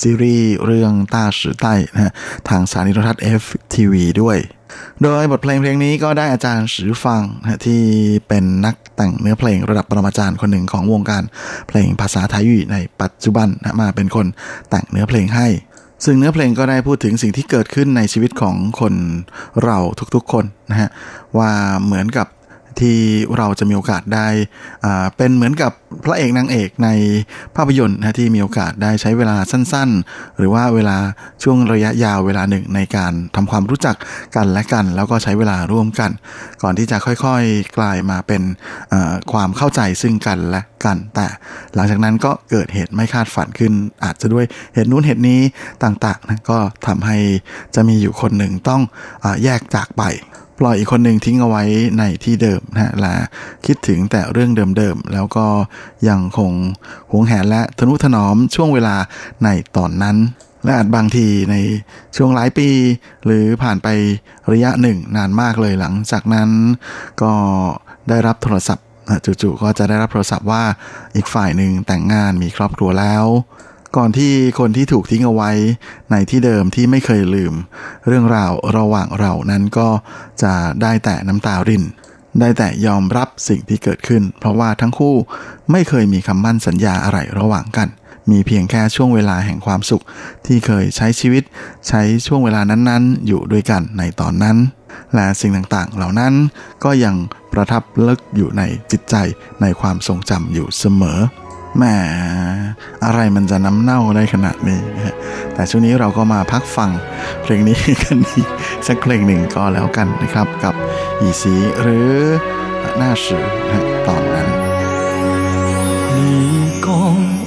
[0.00, 2.12] ซีรีส์เรื่องต้าสือใต้นะฮะ
[2.48, 4.38] ทางสถานีโทรทัศน์ FTV ด้วย
[5.02, 7.22] โดยบทเพลงเพลงนี้ก็ได้อาจารย์สือฟัง
[7.66, 7.82] ที่
[8.28, 11.22] เป็นนักแต่งเนื้อเพลงระดับปรมาจารย์คนหนึ่งของวงการ
[11.68, 13.48] เพลงภาษาไทยอยู่ในปัจจุบัน
[13.80, 14.26] มาเป็นคน
[14.70, 15.46] แต่งเนื้อเพลงให้
[16.04, 18.94] ซึ่งเนื้อเพลงก็ได้พูดถึงสิ่งที่เกิดขึ้นในชีวิตของคน
[19.64, 19.78] เรา
[20.14, 20.90] ทุกๆคนนะฮะ
[21.38, 21.50] ว่า
[21.84, 22.26] เหมือนกับ
[22.80, 22.98] ที่
[23.36, 24.26] เราจะมีโอกาสได้
[25.16, 25.72] เป็นเหมือนกับ
[26.04, 26.88] พระเอกนางเอกใน
[27.56, 30.96] ภาพยนตร์นะที่มีโอกาสได้ใช้เวลาสั้นๆ หรือว่าเวลา
[31.42, 33.96] ช่วงระยะยาวเวลาหนึ่งในการทำความรู้จัก
[34.36, 36.10] กันและกัน แล้วก็ใช้เวลาร่วมกัน
[36.62, 38.42] ก่อนที่จะค่อยๆกลายมาเป็น
[39.32, 41.26] ความเข้าใจซึ่งกันและกัน แต่
[41.74, 43.72] หลังจากนั้นก็เกิดเหตุไม่คาดฝันขึ้น
[44.04, 44.44] อาจจะด้วย
[44.74, 45.40] เหตุนู้นเหตุนี้
[45.84, 47.18] ต่างๆนะก็ทำให้
[47.74, 48.82] จะมีอยู่คนหนึ่งต้อง
[49.24, 50.04] อแยกจากไป
[50.58, 51.64] ปล่อยอีกคนหนึ่งทิ้งเอาไว้
[51.98, 53.14] ในที่เดิมนะฮะและ
[53.66, 55.46] คิดถึงแต่เรื่องเดิมๆ แล้วก็
[56.08, 56.52] ยังคง
[57.10, 58.96] หวงแหนและทนุถนอมช่วงเวลา
[59.44, 60.16] ในตอนนั้น
[60.64, 61.56] และอาจบางทีใน
[62.16, 62.68] ช่วงหลายปี
[63.24, 63.88] หรือผ่านไป
[64.52, 66.50] ระยะหนึ่งนานมากเลยหลังจากนั้น
[67.22, 67.32] ก็
[68.08, 68.86] ได้รับโทรศัพท์
[69.42, 70.64] จู่ๆก็จะได้รับโทรศัพท์ว่า
[71.16, 73.24] อีกฝ่ายหนึ่งแต่งงานมีครอบครัวแล้ว
[73.96, 75.50] ก่อนที่คนที่ถูกทิ้งเอาไว้
[76.10, 77.54] ในที่เดิมที่ไม่เคยลืม
[78.06, 79.88] เรื่องราวระหว่างเรานั้นก็
[80.42, 81.84] จะได้แต่น้ำตาริน
[82.40, 85.14] ได้แต่ยอมรับสิ่งที่เกิดขึ้น เพราะว่าทั้งคู่
[85.70, 87.88] ไม่เคยมีคำมั่นสัญญาอะไรระหว่างกัน
[88.30, 90.04] มีเพียงแค่ช่วงเวลาแห่งความสุข
[90.46, 91.42] ที่เคยใช้ชีวิต
[91.88, 94.56] ใช้ช่วงเวลานั้นๆ อยู่ด้วยกันในตอนนั้น
[95.14, 96.34] และสิ่งต่างๆ เหล่านั้น
[96.84, 97.14] ก็ยัง
[97.52, 99.14] ประทับลึกอยู่ในจิตใจ
[99.60, 101.18] ในความทรงจำอยู่เสมอ
[101.77, 101.83] แหม
[103.05, 105.15] อะไรมันจะน้ำเน่าได้ขนาดนี้นะฮะ
[105.53, 106.89] แต่ช่วงนี้เราก็มาพักฟัง
[107.41, 108.47] เพลงนี้กันอีก
[108.87, 110.73] สักเพลงหนึ่งก็แล้วกันนะครับ กับ
[111.19, 112.13] อีสีหรือ
[112.97, 114.47] หน้าสือนะฮะตอนนั้น
[116.15, 116.17] 你
[116.85, 116.87] 讲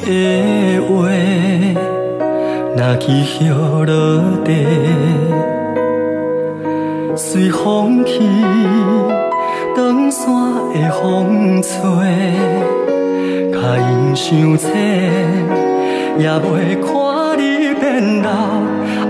[0.07, 0.09] 的
[0.87, 0.91] 话，
[2.79, 3.93] 若去飘落
[4.47, 4.51] 地，
[7.17, 7.61] 随风
[8.11, 8.13] 去，
[9.77, 10.21] 长山
[10.73, 11.01] 的风
[11.63, 11.73] 吹，
[13.68, 14.72] 脚印伤浅，
[16.18, 16.88] 也袂看
[17.38, 18.30] 你变老，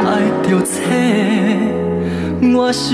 [0.04, 0.08] 爱
[0.42, 0.74] 着切，
[2.56, 2.90] 我是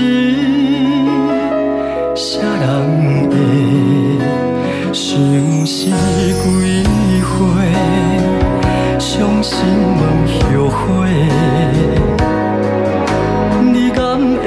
[2.14, 2.28] 啥
[2.60, 3.34] 人的？
[4.92, 5.18] 相
[5.64, 5.92] 思几
[7.22, 7.32] 回，
[8.98, 9.56] 伤心
[9.96, 10.84] 无后悔。
[13.72, 14.44] 你敢会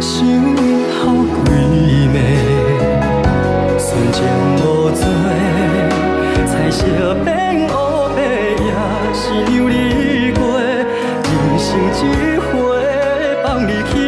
[0.00, 0.14] 想
[0.94, 1.02] 好
[1.44, 1.46] 几
[2.14, 2.16] 暝？
[3.76, 4.18] 纯情
[4.88, 5.04] 无罪，
[6.46, 6.86] 彩色
[7.22, 8.22] 变乌白，
[8.56, 8.72] 也
[9.12, 9.20] 是
[9.54, 10.58] 有你过。
[10.58, 11.28] 人
[11.58, 11.68] 生
[12.00, 12.48] 一回，
[13.44, 14.07] 放你去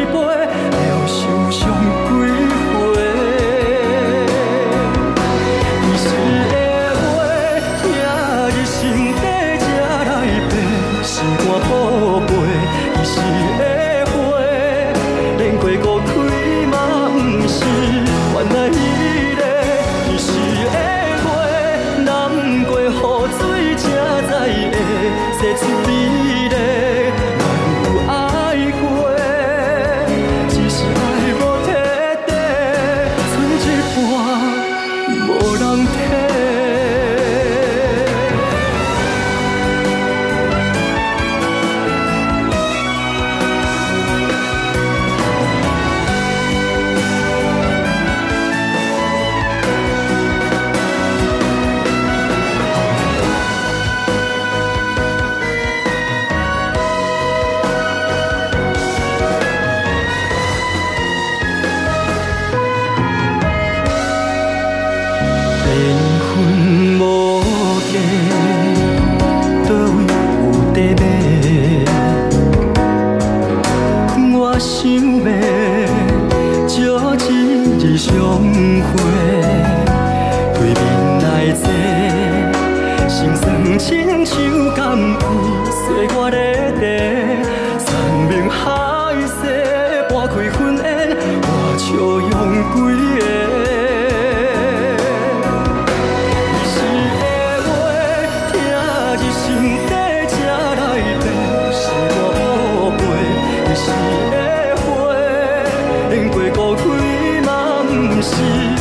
[108.23, 108.80] 是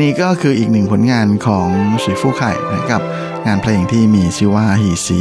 [0.00, 1.68] นี่ก็คืออีกหนึ่งผลงานของ
[2.04, 3.02] สีฟู่ไข่นะครับ
[3.46, 5.20] งานเพลงที่มีชื่อว่าหีสี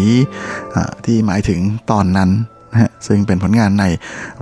[0.76, 1.60] อ่าที่หมายถึง
[1.92, 2.30] ตอนนั้น
[2.72, 3.86] นะฮะซึ่งเป็นผลงานใน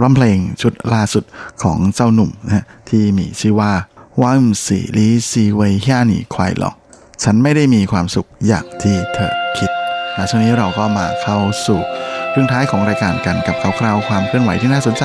[0.01, 1.23] ร้องเพลงชุดล่าสุด
[1.63, 3.71] ของเจ้าหนุ่มนะฮะที่มีชื่อว่า
[4.21, 6.75] ว่ามสีลีซีเวยฮานีควายหลอก
[7.23, 9.71] ฉันไม่ได้มีความสุขอย่างที่เธอคิด
[10.13, 11.79] และช่วงนี้เราก็มาเข้าสู่
[12.31, 15.03] เรื่องท้ายของรายการกันกับข่าวคราวความเคลื่อนไหวที่น่าสนใจ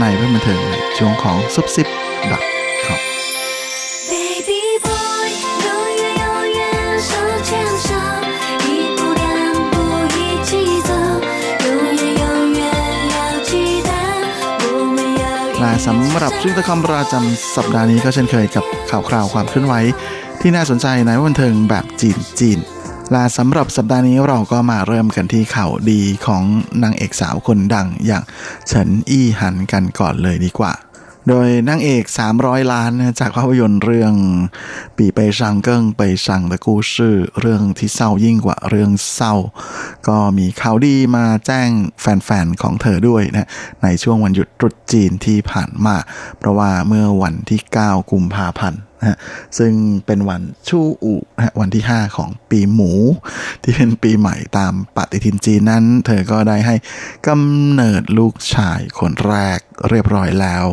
[0.00, 1.88] ในเรื่องบันเทิงในช่วงของซุปซิป
[15.86, 19.74] สำหรับช่วงตะคำประจำสัปดาห์นี้ก็เช่นเคยกับข่าวคราวความเคลื่อนไหว
[20.40, 22.58] ที่น่าสนใจในวันเทิงแบบจีนจีน
[23.12, 26.42] และสำหรับสัปดาห์นี้เราก็มาเริ่มกันที่ข่าวดีของ
[26.82, 28.22] นางเอกสาวคนดังอย่าง
[28.68, 30.72] เฉินอี้หันกันก่อนเลยดีกว่า
[31.28, 32.04] โดยนางเอก
[32.38, 34.14] 300 ล้านจากภาพยนตร์เรื่อง
[34.96, 39.34] ปีไปชังเกิ้งไปชังตะกูชื่อเรื่องที่เศร้ายิ่งกว่าเรื่องเศร้า
[40.08, 41.70] ก็มีข่าวดีมาแจ้ง
[42.00, 43.48] แฟนๆ ของเธอด้วยนะ
[43.82, 45.96] ในช่วงวันหยุดตรุษจีนที่ผ่านมา
[46.38, 49.18] เพราะว่าเมื่อวันที่ 9 กุมภาพันธ์นะ
[49.58, 49.72] ซึ่ง
[50.06, 52.92] เป็นวันชู่อู่นะวันที่ 5 ของปีหมู
[53.62, 56.74] ที่เป็นปีใหม่ตามปฏิทินจีนนั้น เธอก็ได้ให้
[57.26, 59.58] กำเนิดลูกชายคนแรก
[59.88, 60.64] เรียบร้อยแล้ว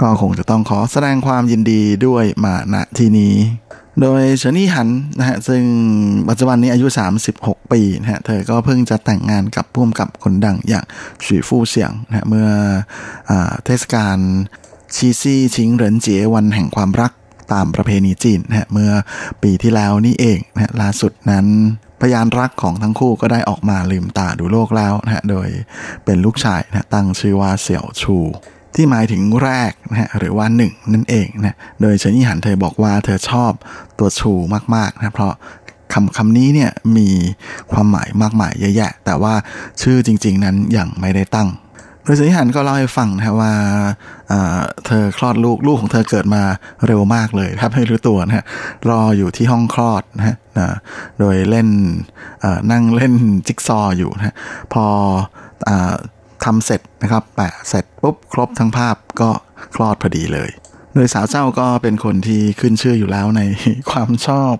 [0.00, 3.34] ก็คงจะต้องขอแสดงความยินดีด้วยมาณที่นี้
[4.02, 4.88] โดยเฉินนี่หัน
[5.18, 5.62] นะฮะซึ่ง
[6.28, 6.86] ปัจจุบันนี้อายุ
[7.30, 10.84] 36 ปีนะฮะเธอก็เพิ่งจะแต่งงานกับผู้กำกับคนดังอย่าง
[11.24, 12.48] ฉีฟู่เสียงนะฮะเมื่อ
[13.30, 13.32] อ
[13.64, 14.18] เทศกาล
[14.94, 17.12] ชีซี่ชิงเหรินเจียวันแห่งความรัก
[17.52, 18.90] ตามประเพณีจีนนะฮะเมื่อ
[19.42, 21.46] ปีที่แล้วนี่เองนะฮะล่าสุดนั้น
[22.00, 25.48] พยานรักของทั้งคู่ก็ได้ออกมาลืมตาดูโลกแล้วนะฮะโดย
[26.04, 28.16] เป็นลูกชายนะฮะตั้งชื่อว่าเสี่ยวชู
[28.76, 33.52] ที่หมายถึงแรกนะฮะหรือว่าหนึ่งนั่นเองนะโดยเฉินยี่หันเธอบอกว่าเธอชอบ
[33.98, 34.32] ตัวชู
[34.74, 35.32] มากๆนะเพราะ
[35.92, 37.08] คำคำนี้เนี่ยมี
[37.72, 39.34] ความหมายมากมายเยอะแยะ แต่ว่า
[39.82, 41.48] ชื่อจริง ๆ นั้นยังไม่ได้ตั้ง
[42.02, 43.52] โดยเฉินยี่หันก็เล่าให้ฟังนะว่า
[44.86, 46.42] เธอคลอดลูกลูกของเธอเกิดมา
[46.86, 48.44] เร็วมากเลยแทบไม่รู้ตัวนะฮะ
[48.88, 50.36] รออยู่ที่ห้องคลอดนะฮะ
[51.18, 51.68] โดยเล่น
[52.70, 53.14] นั่งเล่น
[53.46, 54.34] จิ๊กซออยู่นะ
[54.72, 54.84] พอ
[56.44, 59.30] ทำเสร็จนะครับ แปะเสร็จปุ๊บครบทั้งภาพก็
[59.74, 60.50] คลอดพอดีเลย
[60.94, 63.42] โดยสาวเจ้าก็เป็นคนที่ขึ้นชื่ออยู่แล้วใน
[63.90, 64.54] ความชอบ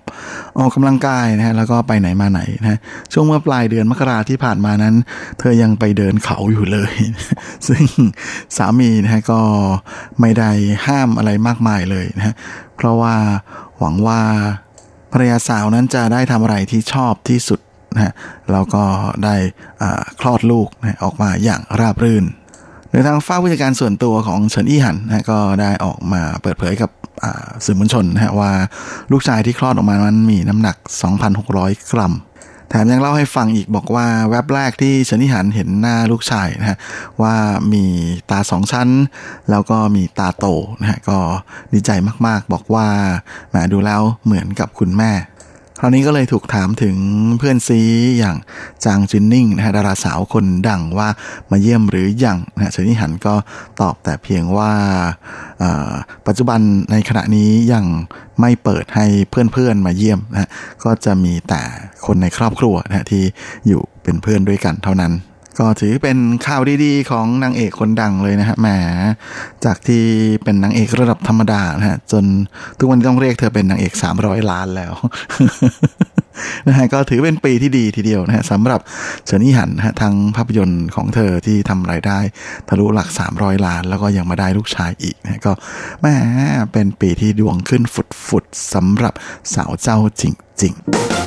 [0.59, 2.79] ออกกำลังกายนะฮะแล้วก็ไปไหนมาไหนนะ
[3.13, 4.95] ช่วงเมื่อปลายเดือนมกราที่ผ่านมานั้น
[5.39, 6.93] เธอยังไปเดินเขาอยู่เลย
[7.67, 7.83] ซึ่ง
[8.57, 9.41] สามีนะฮะก็
[10.21, 10.51] ไม่ได้
[10.87, 12.33] ห้ามอะไรมากมายเลยนะฮะ
[12.75, 13.15] เพราะว่า
[13.79, 14.21] หวังว่า
[15.13, 17.59] ภรรยาสาวนั้นจะได้ทำอะไรที่ชอบที่สุด
[17.97, 18.13] นะฮะ
[18.51, 18.83] แล้วก็
[19.23, 19.35] ได้
[20.21, 22.25] คลอดลูกนะออกมาอย่างราบรื่น
[22.89, 26.91] โดยทางฝ้าผู้จัดการส่วนตัวของเฉินอี้หันนะก็ได้ออกมาเปิดเผยกับ
[27.65, 28.51] สื่อมวลชนนะว่า
[29.11, 30.75] ลูกชายที่คลอดออกมานั้นมีน้ำหนัก
[31.33, 32.13] 2,600 กรัม
[32.69, 36.77] แถมยังเล่าให้ฟังอีกบอกว่าแว็บแรกที่เฉินนี่หันเห็นหน้าลูกชายนะฮะ
[37.21, 37.35] ว่า
[37.73, 37.83] มี
[38.31, 38.89] ตาสองชั้น
[39.49, 40.45] แล้วก็มีตาโต
[40.79, 41.17] นะฮะก็
[41.73, 41.91] ดีใจ
[42.27, 42.87] มากๆ บอกว่า
[43.49, 45.11] แหมดูแล้วเหมือนกับคุณแม่
[45.79, 46.97] คราวนี้ก็เลยถูกถามถึง
[47.37, 47.79] เพื่อนซี
[48.19, 48.37] อย่าง
[48.85, 51.09] จางจินนิ่งนะฮะดาราสาวคนดังว่า
[51.51, 53.33] มาเยี่ยมหรือยังนะฮะเฉินยี่หันก็
[53.81, 54.71] ตอบแต่เพียงว่า
[56.27, 56.59] ปัจจุบัน
[56.91, 57.85] ในขณะนี้ยัง
[58.41, 60.49] ไม่เปิดให้เพื่อนๆมาเยี่ยมนะฮะ
[60.83, 61.61] ก็จะมีแต่
[62.05, 63.23] คนในครอบครัวนะฮะที่
[63.67, 65.11] อยู่เป็นเพื่อนด้วยกันเท่านั้น
[65.59, 68.67] ก็ถือเป็นข่าวดีๆ ของนางเอกคนดังเลยนะฮะแหม
[69.65, 70.03] จากที่
[70.43, 72.23] เป็นนางเอกระดับธรรมดานะฮะจน
[72.79, 74.93] ทุกวันนี้ต้องเรียกเธอเป็นนางเอก300 ล้านแล้ว
[76.67, 78.79] นะฮะก็ถือเป็นปีที่ดีทีเดียวนะฮะสำหรับ
[79.25, 82.19] เฉินยี่หันนะฮะทั้งภาพยนตร์ของเธอที่ทำรายได้
[82.69, 85.51] ทะลุหลัก 300 ล้าน แล้วก็ยังมาได้ลูกชายอีกนะฮะก็
[86.01, 86.05] แหม
[86.71, 87.83] เป็นปีที่ดวงขึ้น
[88.27, 89.13] ฟุดๆสำหรับ
[89.53, 90.23] สาวเจ้าจ
[90.63, 91.26] ริง ๆ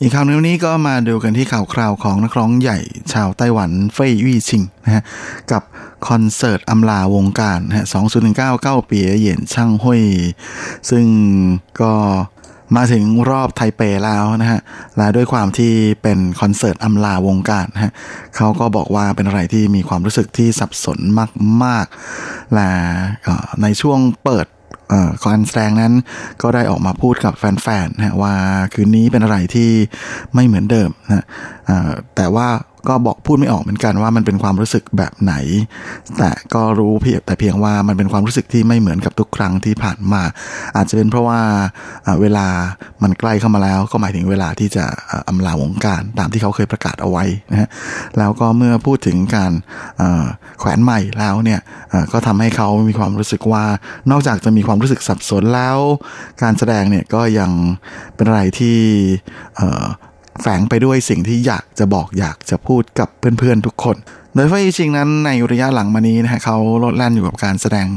[0.00, 2.78] อีกข่าวหนึงวันนี้ก็มาดูกันที่ข่าวคราวของนักร้องใหญ่
[3.12, 5.02] ชาวไต้หวันเฟยยี่ชิงนะฮะ
[5.52, 5.62] กับ
[6.08, 7.86] คอนเสิร์ตอำลาวงการนะฮะ
[8.24, 10.02] 2019เก้าปีเหยียนช่างห้วย
[10.90, 11.06] ซึ่ง
[11.80, 11.92] ก็
[12.76, 14.60] มาถึงรอบไทเปแล้วนะฮะ
[14.96, 15.72] และด้วยความที่
[16.02, 17.92] เป็นคอนเสิร์ตอำลาวงการนะฮะ
[18.36, 20.98] เขาก็บอกว่าเป็นอะไรที่มีความรู้สึกที่สับสน
[21.64, 22.70] มากๆ และ
[23.62, 24.46] ในช่วงเปิด
[25.24, 25.92] การแสดงนั้น
[26.42, 28.34] ก็ได้ออกมาพูดกับแฟนๆนะว่า
[28.74, 29.70] คืนนี้เป็นอะไรที่
[30.34, 31.24] ไม่เหมือนเดิมนะ
[32.16, 32.48] แต่ว่า
[32.88, 35.34] ก็บอกพูดไม่ออกเหมือนกันว่ามันเป็นความรู้สึกแบบไหน
[36.18, 40.22] แต่ก็รู้เพียงแต่เพียงว่ามันเป็นความรู้สึกที่ไม่เหมือนกับทุกครั้งที่ผ่านมา
[40.76, 41.40] อาจจะเป็นเพราะว่า
[42.20, 42.46] เวลา
[43.02, 44.84] มันใกล้เข้ามาแล้ว ก็หมายถึงเวลาที่จะ
[45.28, 47.68] อำลาวงการตามที่เขาเคยประกาศเอาไว้นะฮะ
[48.18, 49.52] แล้วก็เมื่อพูดถึงการ
[50.58, 51.60] แขวนใหม่แล้วเนี่ย
[52.12, 53.64] ก็ทำให้เขามีความรู้สึกว่า
[54.10, 55.78] นอกจากจะมีความรู้สึกสับสนแล้ว
[56.42, 57.50] การแสดงเนี่ยก็ยัง
[58.14, 58.78] เป็นอะไรที่
[60.42, 63.96] แฝงไปด้วยสิ่งที่อยากจะบอกอยากจะพูดกับเพื่อนๆทุกคน
[64.34, 67.88] โดยเฟยชิงนั้นในระยะหลังมานี้นะฮะเขาลดแล่นอยู่กับการแสดง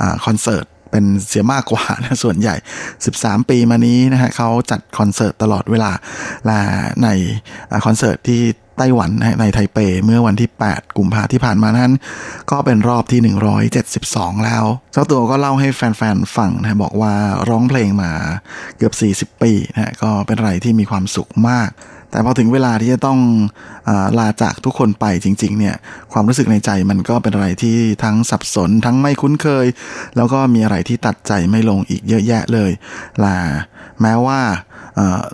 [0.00, 2.54] อคอนเสิร์ตเป็นเสียมากกว่านะส่วนใหญ่
[3.02, 5.90] 13 ปีมานี้นะฮะเขาจัดคอนเสิร์ตตลอดเวลา
[6.46, 6.58] และ
[7.02, 7.08] ใน
[7.86, 8.42] คอนเสิร์ตที่
[8.78, 9.10] ไต้หวัน
[9.40, 11.92] ในไทเปเมื่อวันที่ 8 กุมภาที่ผ่านมานั้น
[12.50, 13.20] ก็เป็นรอบที่
[13.82, 17.14] 172 แล้ว เจ้าตัวก็เล่าให้แฟนๆฟังนะบอกว่า
[17.48, 18.10] ร้องเพลงมา
[18.76, 21.70] เกือบ 40 ปีนะก็เป็นอะไรที่มีความสุขมาก
[22.10, 23.18] แต่พอถึงเวลาที่จะต้อง
[23.88, 25.76] อลาจากทุกคนไปจริงๆเนี่ย
[26.12, 29.66] ความรู้สึกในใจมันก็เป็นอะไรที่ทั้งสับสนทั้งไม่คุ้นเคย
[30.16, 32.70] แล้วก็มีอะไรที่ตัดใจไม่ลงอีกเยอะแยะเลย
[33.24, 33.38] ลา
[34.00, 34.40] แม้ว่า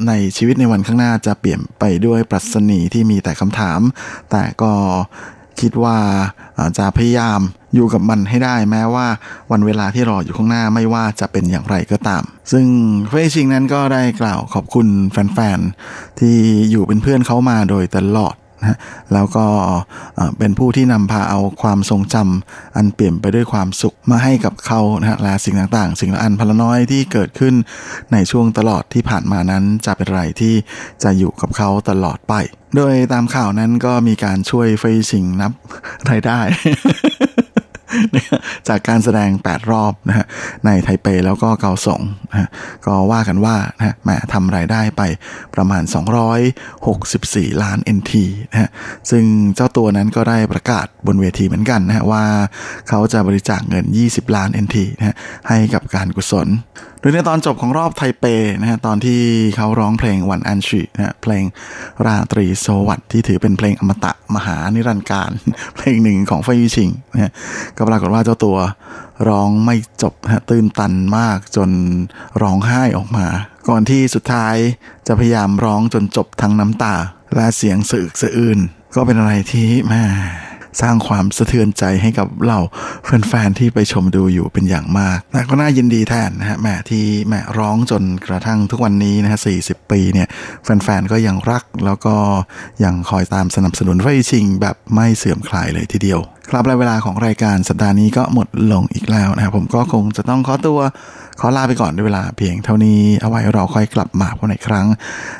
[0.06, 3.80] ในชีวิตในวันข้างหน้าจะเปลี่ยนไปด้วยปรัชนีที่มีแต่คำถาม
[4.30, 4.72] แต่ก็
[5.60, 5.98] คิดว่า
[6.78, 7.40] จะพยายาม
[7.74, 9.06] อยู่กับมันให้ได้แม้ว่า
[9.52, 12.66] วันเวลาที่รออยู่ข้างหน้าไม่ว่าจะเป็นอย่างไรก็ตาม ซึ่ง
[13.08, 16.36] เฟยชิงนั้นก็ได้กล่าวขอบคุณแฟนๆ ที่
[16.70, 18.34] อยู่เป็นเพื่อนเขามาโดยตลอด
[18.64, 18.78] นะ
[19.12, 19.46] แล้วก็
[20.38, 27.54] เป็นผู้ที่นำพาเอาความทรงจำอันเปลี่ยนไปด้วยความสุขมาให้กับเขานะฮะและสิ่งต่างๆ สิ่งละอันพลน้อยที่เกิดขึ้น
[28.12, 30.54] ในช่วงตลอดที่ผ่านมานั้นจะเป็นอะไรที่
[31.02, 32.34] จะอยู่กับเขาตลอดไป
[32.76, 35.52] โดยตามข่าวนั้นก็มีการช่วยเฟยชิงนับ
[36.10, 36.40] รายได้
[38.68, 40.26] จากการแสดง 8 รอบนะฮะ
[40.66, 42.48] ในไทเปแล้วก็เกาสงนะฮะ
[42.86, 45.02] ก็ว่ากันว่านะฮะแหมทำรายได้ไป
[45.54, 45.82] ประมาณ
[46.72, 48.12] 264 ล้าน NT
[48.50, 48.68] นะฮะ
[49.10, 49.24] ซึ่ง
[49.54, 52.24] เจ้าตัวนั้นก็ได้ประกาศบนเวทีเหมือนกันนะฮะว่า
[52.88, 55.16] เขาจะบริจาคเงิน 20 ล้าน NT นะฮะ
[55.48, 56.48] ให้กับการกุศล
[57.04, 58.24] โดยในตอนจบของรอบไทเป
[58.60, 59.20] นะฮะตอนที่
[59.56, 61.44] เขาร้องเพลงวันอันชีนะเพลง
[62.06, 65.30] ราตรีโซวัตที่ถือเป็นเพลงอมตะมหานิรันดร์การ
[65.76, 67.32] เพลงหนึ่งของเฟยชิงนะ
[67.76, 68.58] ก็ปรากฏว่าเจ้าตัว
[69.28, 71.70] ร้องไม่จบฮะตื้นตันมากจน
[72.42, 73.26] ร้องไห้ออกมา
[73.68, 74.56] ก่อนที่สุดท้าย
[75.06, 76.94] จะพยายามร้องจนจบทั้งน้ำตา
[77.36, 78.58] และเสียงสะอึกสะอื้น
[78.94, 80.02] ก็เป็นอะไรที่แม่
[80.80, 82.58] สร้างความสะเทือนใจให้กับเรา
[83.04, 89.54] แฟนๆที่ไปชมดูอยู่เป็นอย่างมากและก็น่ายินดีแทนนะฮะแม่ที่แม่ร้องจนกระทั่งทุกวันนี้นะฮะสี
[89.90, 90.28] ปีเนี่ย
[90.64, 92.14] แฟนๆก็ยังรักแล้วก็
[92.84, 100.79] ยังคอยตามสนับสนุนไฟชิงแบบไม่เสื่อมคลายเลยทีเดียวครับและเวลาของรายการสัปดาห์นี้ก็หมดลงอีกแล้วนะครับผมก็คงจะต้องขอตัว
[101.39, 104.87] ขอลาไปก่อนด้วยเวลาเพียงเท่านี้เอาไว้เราค่อยกลับมาพบในครั้ง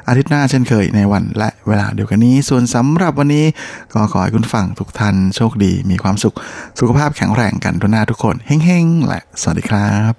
[0.08, 3.46] อาทิตย์หน้าเช่นเคยในวันและเวลาเดียวกันนี้ ส่วนสำหรับวันนี้
[3.94, 6.36] ก็ขอให้คุณฟังทุกท่านโชคดีมีความสุข
[6.80, 10.14] สุขภาพแข็งแรงกันทุกหน้าทุกคนเฮ้งๆ และสวัสดีครับ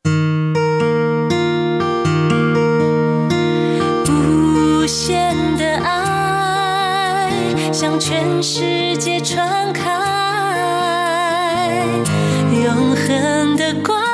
[4.09, 5.03] 无限
[5.61, 5.91] 的爱
[7.79, 8.07] 向全
[8.51, 8.55] 世
[9.05, 9.31] 界传
[9.81, 9.84] 开，
[13.08, 14.05] 恨的光